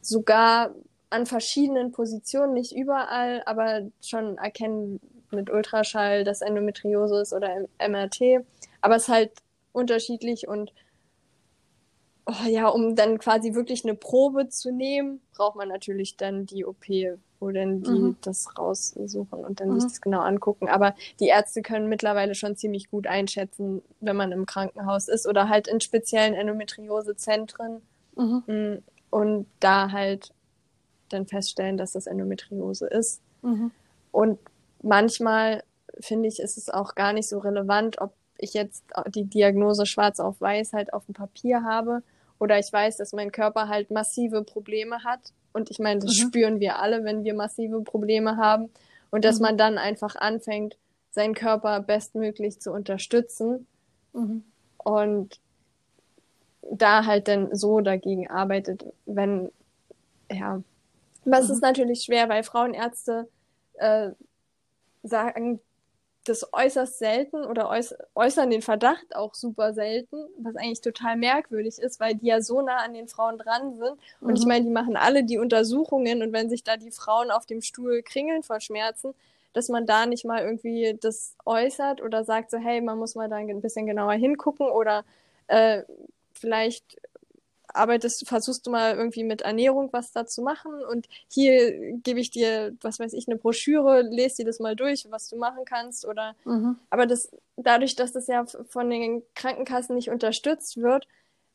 [0.00, 0.74] sogar
[1.10, 8.44] an verschiedenen Positionen, nicht überall, aber schon erkennen mit Ultraschall, dass Endometriose ist oder MRT.
[8.80, 9.32] Aber es ist halt
[9.72, 10.72] unterschiedlich und
[12.26, 16.64] oh, ja, um dann quasi wirklich eine Probe zu nehmen, braucht man natürlich dann die
[16.64, 16.86] OP,
[17.38, 18.16] wo dann die mhm.
[18.20, 19.80] das raussuchen und dann mhm.
[19.80, 20.68] sich das genau angucken.
[20.68, 25.48] Aber die Ärzte können mittlerweile schon ziemlich gut einschätzen, wenn man im Krankenhaus ist oder
[25.48, 27.80] halt in speziellen Endometriosezentren
[28.16, 28.42] mhm.
[28.46, 30.32] Mm, und da halt
[31.08, 33.22] dann feststellen, dass das Endometriose ist.
[33.42, 33.70] Mhm.
[34.10, 34.40] Und
[34.82, 35.62] manchmal
[36.00, 40.18] finde ich, ist es auch gar nicht so relevant, ob ich jetzt die Diagnose schwarz
[40.18, 42.02] auf weiß halt auf dem Papier habe
[42.38, 45.20] oder ich weiß, dass mein Körper halt massive Probleme hat.
[45.52, 46.28] Und ich meine, das mhm.
[46.28, 48.70] spüren wir alle, wenn wir massive Probleme haben.
[49.10, 49.42] Und dass mhm.
[49.42, 50.76] man dann einfach anfängt,
[51.10, 53.66] seinen Körper bestmöglich zu unterstützen.
[54.12, 54.44] Mhm.
[54.76, 55.40] Und
[56.70, 59.50] da halt dann so dagegen arbeitet, wenn,
[60.30, 60.62] ja.
[61.24, 61.68] Was ist mhm.
[61.68, 63.28] natürlich schwer, weil Frauenärzte
[63.74, 64.10] äh,
[65.02, 65.60] sagen,
[66.28, 67.70] das äußerst selten oder
[68.14, 72.62] äußern den Verdacht auch super selten, was eigentlich total merkwürdig ist, weil die ja so
[72.62, 73.96] nah an den Frauen dran sind.
[74.20, 74.36] Und mhm.
[74.36, 77.62] ich meine, die machen alle die Untersuchungen und wenn sich da die Frauen auf dem
[77.62, 79.14] Stuhl kringeln vor Schmerzen,
[79.52, 83.28] dass man da nicht mal irgendwie das äußert oder sagt so, hey, man muss mal
[83.28, 85.04] da ein bisschen genauer hingucken oder
[85.46, 85.82] äh,
[86.32, 87.00] vielleicht
[87.76, 92.30] arbeitest, versuchst du mal irgendwie mit Ernährung was da zu machen und hier gebe ich
[92.30, 96.06] dir, was weiß ich, eine Broschüre, lese dir das mal durch, was du machen kannst
[96.06, 96.78] oder, mhm.
[96.90, 101.06] aber das, dadurch, dass das ja von den Krankenkassen nicht unterstützt wird,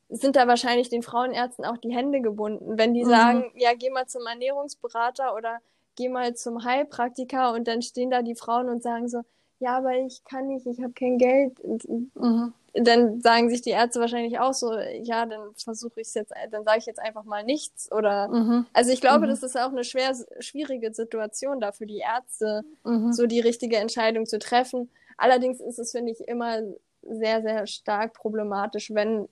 [0.10, 2.78] sind da wahrscheinlich den Frauenärzten auch die Hände gebunden.
[2.78, 3.10] Wenn die mhm.
[3.10, 5.60] sagen, ja, geh mal zum Ernährungsberater oder
[5.96, 9.22] geh mal zum Heilpraktiker und dann stehen da die Frauen und sagen so,
[9.60, 11.54] ja, aber ich kann nicht, ich habe kein Geld.
[11.64, 12.54] Mhm.
[12.74, 16.64] Dann sagen sich die Ärzte wahrscheinlich auch so, ja, dann versuche ich es jetzt, dann
[16.64, 18.66] sage ich jetzt einfach mal nichts oder Mhm.
[18.74, 19.30] also ich glaube, Mhm.
[19.32, 23.12] das ist auch eine schwer schwierige Situation da für die Ärzte, Mhm.
[23.14, 24.90] so die richtige Entscheidung zu treffen.
[25.18, 26.62] Allerdings ist es finde ich immer
[27.04, 29.28] sehr sehr stark problematisch, wenn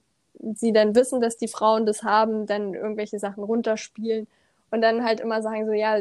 [0.54, 4.26] sie dann wissen, dass die Frauen das haben, dann irgendwelche Sachen runterspielen
[4.70, 6.00] und dann halt immer sagen so, ja,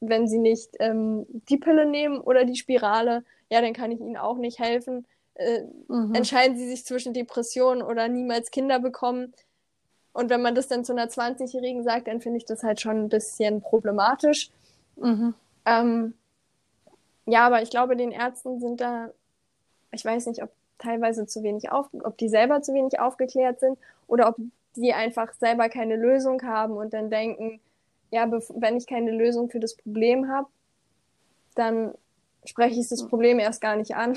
[0.00, 4.16] wenn sie nicht ähm, die Pille nehmen oder die Spirale, ja, dann kann ich ihnen
[4.16, 5.06] auch nicht helfen.
[5.34, 6.14] Äh, Mhm.
[6.14, 9.32] entscheiden sie sich zwischen Depressionen oder niemals Kinder bekommen.
[10.12, 12.96] Und wenn man das dann zu einer 20-Jährigen sagt, dann finde ich das halt schon
[13.04, 14.50] ein bisschen problematisch.
[14.96, 15.34] Mhm.
[15.66, 16.14] Ähm,
[17.26, 19.10] ja, aber ich glaube, den Ärzten sind da,
[19.92, 23.78] ich weiß nicht, ob teilweise zu wenig auf, ob die selber zu wenig aufgeklärt sind
[24.08, 24.36] oder ob
[24.76, 27.60] die einfach selber keine Lösung haben und dann denken,
[28.10, 30.48] ja, wenn ich keine Lösung für das Problem habe,
[31.54, 31.94] dann
[32.44, 34.16] spreche ich das Problem erst gar nicht an.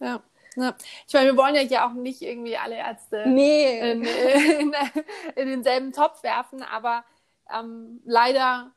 [0.00, 0.20] Ja.
[0.56, 0.76] Ja.
[1.06, 3.92] Ich meine, wir wollen ja hier auch nicht irgendwie alle Ärzte Nee.
[3.92, 4.74] in, in,
[5.36, 7.04] in denselben Topf werfen, aber
[7.52, 8.72] ähm, leider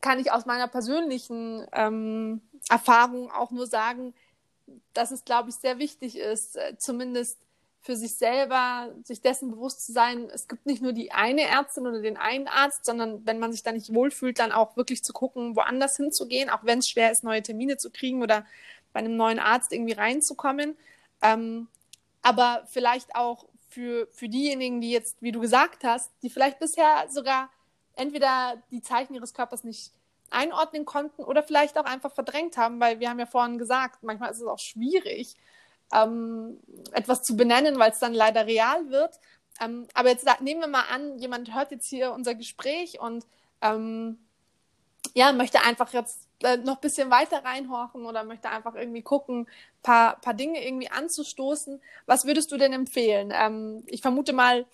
[0.00, 4.14] kann ich aus meiner persönlichen ähm, Erfahrung auch nur sagen,
[4.92, 7.38] dass es, glaube ich, sehr wichtig ist, äh, zumindest
[7.86, 11.86] für sich selber, sich dessen bewusst zu sein, es gibt nicht nur die eine Ärztin
[11.86, 15.12] oder den einen Arzt, sondern wenn man sich da nicht wohlfühlt, dann auch wirklich zu
[15.12, 18.44] gucken, woanders hinzugehen, auch wenn es schwer ist, neue Termine zu kriegen oder
[18.96, 20.74] bei einem neuen Arzt irgendwie reinzukommen.
[21.20, 21.68] Ähm,
[22.22, 27.06] aber vielleicht auch für, für diejenigen, die jetzt, wie du gesagt hast, die vielleicht bisher
[27.10, 27.50] sogar
[27.94, 29.92] entweder die Zeichen ihres Körpers nicht
[30.30, 34.30] einordnen konnten oder vielleicht auch einfach verdrängt haben, weil wir haben ja vorhin gesagt, manchmal
[34.30, 35.36] ist es auch schwierig,
[35.92, 36.58] ähm,
[36.92, 39.20] etwas zu benennen, weil es dann leider real wird.
[39.60, 43.26] Ähm, aber jetzt nehmen wir mal an, jemand hört jetzt hier unser Gespräch und
[43.60, 44.18] ähm,
[45.12, 49.48] ja, möchte einfach jetzt äh, noch ein bisschen weiter reinhorchen oder möchte einfach irgendwie gucken,
[49.82, 51.80] paar, paar Dinge irgendwie anzustoßen.
[52.06, 53.32] Was würdest du denn empfehlen?
[53.34, 54.66] Ähm, ich vermute mal,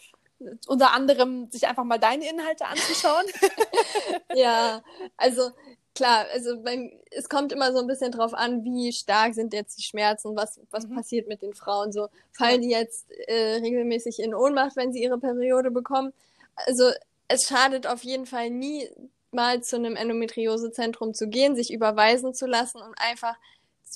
[0.66, 3.24] unter anderem sich einfach mal deine Inhalte anzuschauen.
[4.34, 4.82] Ja,
[5.16, 5.50] also
[5.94, 9.78] klar, also beim, es kommt immer so ein bisschen drauf an, wie stark sind jetzt
[9.78, 10.96] die Schmerzen, was, was Mhm.
[10.96, 11.92] passiert mit den Frauen.
[11.92, 16.12] So fallen die jetzt äh, regelmäßig in Ohnmacht, wenn sie ihre Periode bekommen.
[16.56, 16.90] Also
[17.28, 18.88] es schadet auf jeden Fall nie
[19.32, 23.36] mal zu einem Endometriosezentrum zu gehen, sich überweisen zu lassen und einfach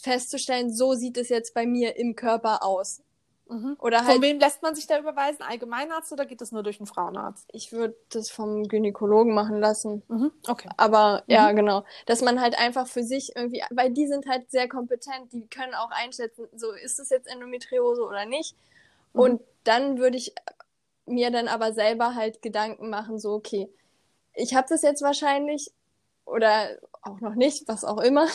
[0.02, 3.02] festzustellen, so sieht es jetzt bei mir im Körper aus.
[3.48, 3.76] Mhm.
[3.78, 5.42] Oder Von halt, wem lässt man sich da überweisen?
[5.42, 7.48] Allgemeinarzt oder geht das nur durch einen Frauenarzt?
[7.52, 10.02] ich würde das vom Gynäkologen machen lassen.
[10.08, 10.32] Mhm.
[10.48, 10.68] Okay.
[10.76, 11.84] Aber ja, genau.
[12.06, 15.74] Dass man halt einfach für sich irgendwie, weil die sind halt sehr kompetent, die können
[15.74, 18.56] auch einschätzen, so ist es jetzt Endometriose oder nicht.
[19.12, 19.20] Mhm.
[19.20, 20.34] Und dann würde ich
[21.06, 23.68] mir dann aber selber halt Gedanken machen, so, okay,
[24.36, 25.70] ich habe das jetzt wahrscheinlich
[26.24, 28.28] oder auch noch nicht, was auch immer.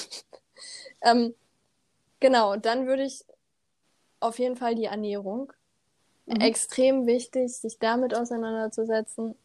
[1.02, 1.34] ähm,
[2.20, 3.24] genau, dann würde ich
[4.20, 5.54] auf jeden Fall die Ernährung.
[6.26, 6.42] Mhm.
[6.42, 9.36] Extrem wichtig, sich damit auseinanderzusetzen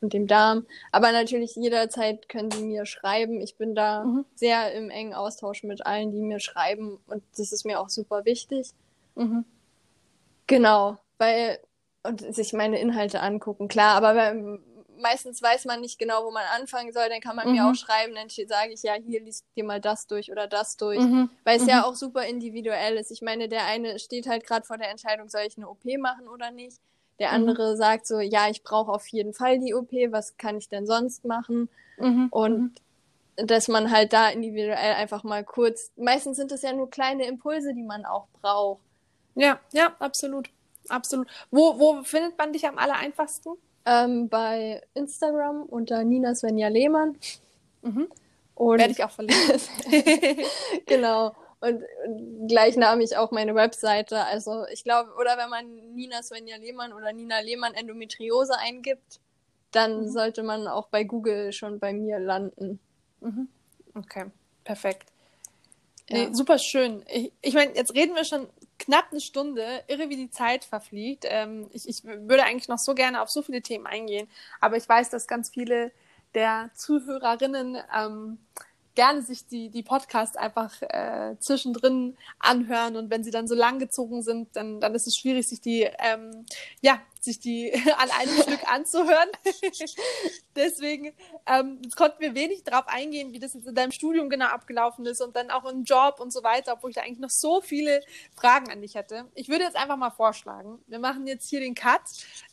[0.00, 0.66] und dem Darm.
[0.92, 3.40] Aber natürlich jederzeit können Sie mir schreiben.
[3.40, 4.24] Ich bin da Mhm.
[4.34, 8.24] sehr im engen Austausch mit allen, die mir schreiben und das ist mir auch super
[8.24, 8.70] wichtig.
[9.14, 9.44] Mhm.
[10.46, 11.58] Genau, weil
[12.04, 14.34] und sich meine Inhalte angucken, klar, aber
[14.98, 17.68] meistens weiß man nicht genau, wo man anfangen soll, dann kann man mir Mhm.
[17.70, 20.98] auch schreiben, dann sage ich ja, hier liest dir mal das durch oder das durch,
[21.00, 21.30] Mhm.
[21.44, 21.68] weil es Mhm.
[21.68, 23.10] ja auch super individuell ist.
[23.10, 26.28] Ich meine, der eine steht halt gerade vor der Entscheidung, soll ich eine OP machen
[26.28, 26.78] oder nicht?
[27.18, 27.34] Der Mhm.
[27.34, 30.86] andere sagt so, ja, ich brauche auf jeden Fall die OP, was kann ich denn
[30.86, 31.68] sonst machen?
[31.98, 32.28] Mhm.
[32.30, 32.80] Und
[33.36, 37.72] dass man halt da individuell einfach mal kurz, meistens sind es ja nur kleine Impulse,
[37.74, 38.80] die man auch braucht.
[39.34, 40.48] Ja, ja, absolut.
[40.88, 41.28] Absolut.
[41.50, 43.50] Wo, wo findet man dich am aller einfachsten?
[43.88, 47.16] Ähm, bei Instagram unter Nina Svenja Lehmann.
[47.82, 48.08] Mhm.
[48.54, 49.60] Und Werde ich auch verlinken.
[50.86, 51.34] genau.
[51.60, 54.24] Und, und gleichnamig auch meine Webseite.
[54.26, 59.20] Also ich glaube, oder wenn man Nina Svenja Lehmann oder Nina Lehmann Endometriose eingibt,
[59.72, 60.08] dann Mhm.
[60.10, 62.78] sollte man auch bei Google schon bei mir landen.
[63.20, 63.48] Mhm.
[63.94, 64.26] Okay,
[64.64, 65.08] perfekt.
[66.08, 66.16] Ja.
[66.18, 67.04] Nee, super schön.
[67.12, 68.46] Ich, ich meine, jetzt reden wir schon
[68.78, 71.24] knapp eine Stunde, irre wie die Zeit verfliegt.
[71.26, 74.28] Ähm, ich, ich würde eigentlich noch so gerne auf so viele Themen eingehen,
[74.60, 75.92] aber ich weiß, dass ganz viele
[76.34, 78.38] der Zuhörerinnen ähm,
[78.98, 83.78] gerne sich die, die Podcasts einfach äh, zwischendrin anhören und wenn sie dann so lang
[83.78, 86.44] gezogen sind, dann, dann ist es schwierig, sich die, ähm,
[86.80, 89.28] ja, sich die an einem Stück anzuhören.
[90.56, 91.12] Deswegen
[91.46, 95.20] ähm, konnten wir wenig darauf eingehen, wie das jetzt in deinem Studium genau abgelaufen ist
[95.20, 98.00] und dann auch im Job und so weiter, obwohl ich da eigentlich noch so viele
[98.34, 99.26] Fragen an dich hätte.
[99.36, 102.02] Ich würde jetzt einfach mal vorschlagen, wir machen jetzt hier den Cut.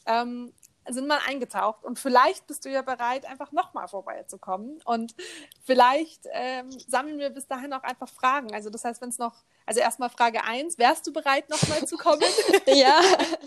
[0.05, 0.53] Ähm,
[0.87, 4.79] sind mal eingetaucht und vielleicht bist du ja bereit, einfach nochmal vorbeizukommen.
[4.85, 5.15] Und
[5.63, 8.53] vielleicht ähm, sammeln wir bis dahin auch einfach Fragen.
[8.53, 11.97] Also das heißt, wenn es noch, also erstmal Frage 1, wärst du bereit, nochmal zu
[11.97, 12.21] kommen?
[12.67, 13.01] ja,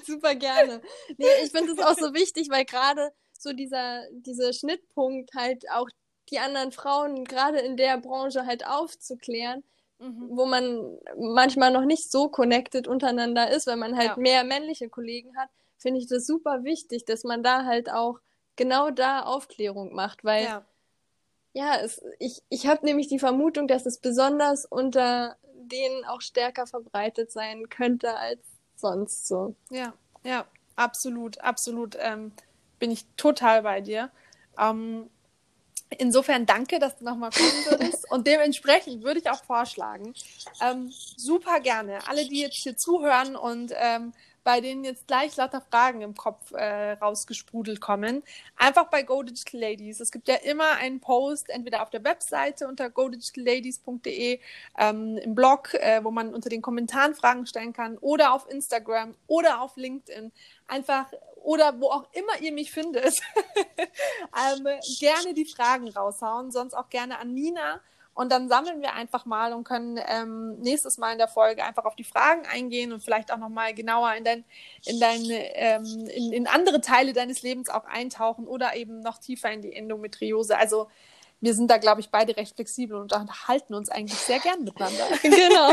[0.04, 0.80] super gerne.
[1.16, 5.88] Nee, ich finde es auch so wichtig, weil gerade so dieser, dieser Schnittpunkt halt auch
[6.30, 9.62] die anderen Frauen gerade in der Branche halt aufzuklären,
[9.98, 10.28] mhm.
[10.30, 14.16] wo man manchmal noch nicht so connected untereinander ist, weil man halt ja.
[14.16, 15.48] mehr männliche Kollegen hat,
[15.78, 18.20] finde ich das super wichtig, dass man da halt auch
[18.56, 20.66] genau da Aufklärung macht, weil ja,
[21.52, 26.66] ja es, ich, ich habe nämlich die Vermutung, dass es besonders unter denen auch stärker
[26.66, 28.40] verbreitet sein könnte als
[28.76, 29.54] sonst so.
[29.70, 31.96] Ja, ja, absolut, absolut.
[32.00, 32.32] Ähm,
[32.78, 34.10] bin ich total bei dir.
[34.58, 35.10] Ähm,
[35.96, 38.04] Insofern danke, dass du nochmal kommen würdest.
[38.10, 40.12] Und dementsprechend würde ich auch vorschlagen,
[40.60, 44.12] ähm, super gerne, alle, die jetzt hier zuhören und ähm,
[44.44, 48.22] bei denen jetzt gleich lauter Fragen im Kopf äh, rausgesprudelt kommen,
[48.56, 50.00] einfach bei Go Digital Ladies.
[50.00, 54.40] Es gibt ja immer einen Post, entweder auf der Webseite unter godigitalladies.de,
[54.78, 59.14] ähm, im Blog, äh, wo man unter den Kommentaren Fragen stellen kann, oder auf Instagram
[59.26, 60.32] oder auf LinkedIn.
[60.66, 63.04] Einfach oder wo auch immer ihr mich findet,
[63.76, 64.66] ähm,
[64.98, 67.80] gerne die Fragen raushauen, sonst auch gerne an Nina.
[68.18, 71.84] Und dann sammeln wir einfach mal und können ähm, nächstes Mal in der Folge einfach
[71.84, 74.44] auf die Fragen eingehen und vielleicht auch nochmal genauer in, dein,
[74.86, 79.52] in, dein, ähm, in, in andere Teile deines Lebens auch eintauchen oder eben noch tiefer
[79.52, 80.58] in die Endometriose.
[80.58, 80.88] Also
[81.40, 85.06] wir sind da, glaube ich, beide recht flexibel und unterhalten uns eigentlich sehr gern miteinander.
[85.22, 85.72] Genau.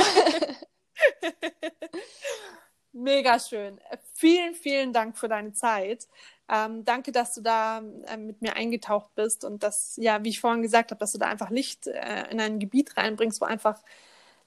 [2.93, 3.81] Mega schön.
[4.13, 6.07] Vielen, vielen Dank für deine Zeit.
[6.47, 10.39] Ähm, danke, dass du da äh, mit mir eingetaucht bist und dass, ja, wie ich
[10.39, 13.81] vorhin gesagt habe, dass du da einfach Licht äh, in ein Gebiet reinbringst, wo einfach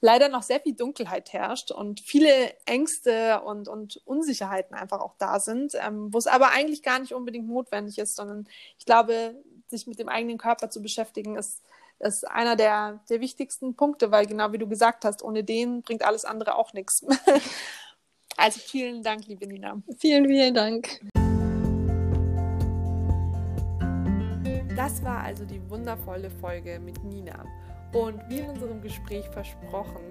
[0.01, 5.39] leider noch sehr viel Dunkelheit herrscht und viele Ängste und, und Unsicherheiten einfach auch da
[5.39, 8.47] sind, ähm, wo es aber eigentlich gar nicht unbedingt notwendig ist, sondern
[8.77, 9.35] ich glaube,
[9.67, 11.61] sich mit dem eigenen Körper zu beschäftigen, ist,
[11.99, 16.03] ist einer der, der wichtigsten Punkte, weil genau wie du gesagt hast, ohne den bringt
[16.03, 17.05] alles andere auch nichts.
[18.37, 19.81] Also vielen Dank, liebe Nina.
[19.97, 21.01] Vielen, vielen Dank.
[24.79, 27.43] Das war also die wundervolle Folge mit Nina.
[27.91, 30.05] Und wie in unserem Gespräch versprochen,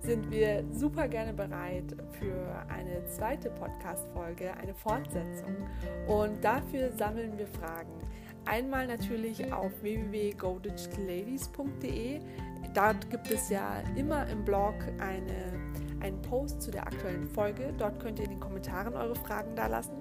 [0.00, 5.54] sind wir super gerne bereit für eine zweite Podcast-Folge, eine Fortsetzung.
[6.06, 7.92] Und dafür sammeln wir Fragen.
[8.46, 12.20] Einmal natürlich auf www.godigitalladies.de.
[12.72, 15.52] Dort gibt es ja immer im Blog eine
[16.00, 17.74] einen Post zu der aktuellen Folge.
[17.78, 19.96] Dort könnt ihr in den Kommentaren eure Fragen da lassen.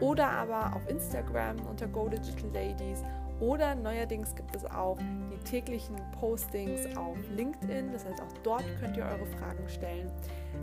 [0.00, 3.02] Oder aber auf Instagram unter Go Digital Ladies.
[3.40, 7.92] Oder neuerdings gibt es auch die täglichen Postings auf LinkedIn.
[7.92, 10.10] Das heißt, auch dort könnt ihr eure Fragen stellen.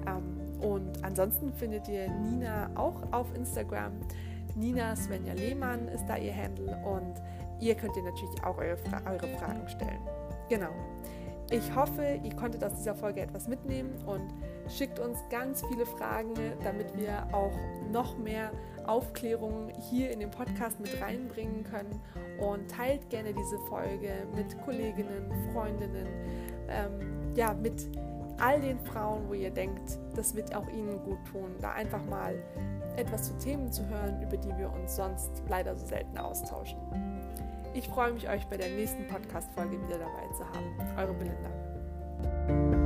[0.07, 3.93] Ähm, und ansonsten findet ihr Nina auch auf Instagram.
[4.55, 7.21] Nina Svenja Lehmann ist da ihr Handle und
[7.59, 9.99] ihr könnt ihr natürlich auch eure, Fra eure Fragen stellen.
[10.49, 10.69] Genau.
[11.51, 14.33] Ich hoffe, ihr konntet aus dieser Folge etwas mitnehmen und
[14.71, 17.53] schickt uns ganz viele Fragen, damit wir auch
[17.91, 18.51] noch mehr
[18.85, 21.99] Aufklärung hier in den Podcast mit reinbringen können
[22.39, 26.07] und teilt gerne diese Folge mit Kolleginnen, Freundinnen,
[26.69, 27.87] ähm, ja, mit
[28.39, 32.35] all den Frauen, wo ihr denkt, das wird auch ihnen gut tun, da einfach mal
[32.97, 36.77] etwas zu Themen zu hören, über die wir uns sonst leider so selten austauschen.
[37.73, 40.97] Ich freue mich, euch bei der nächsten Podcast-Folge wieder dabei zu haben.
[40.97, 42.82] Eure Belinda.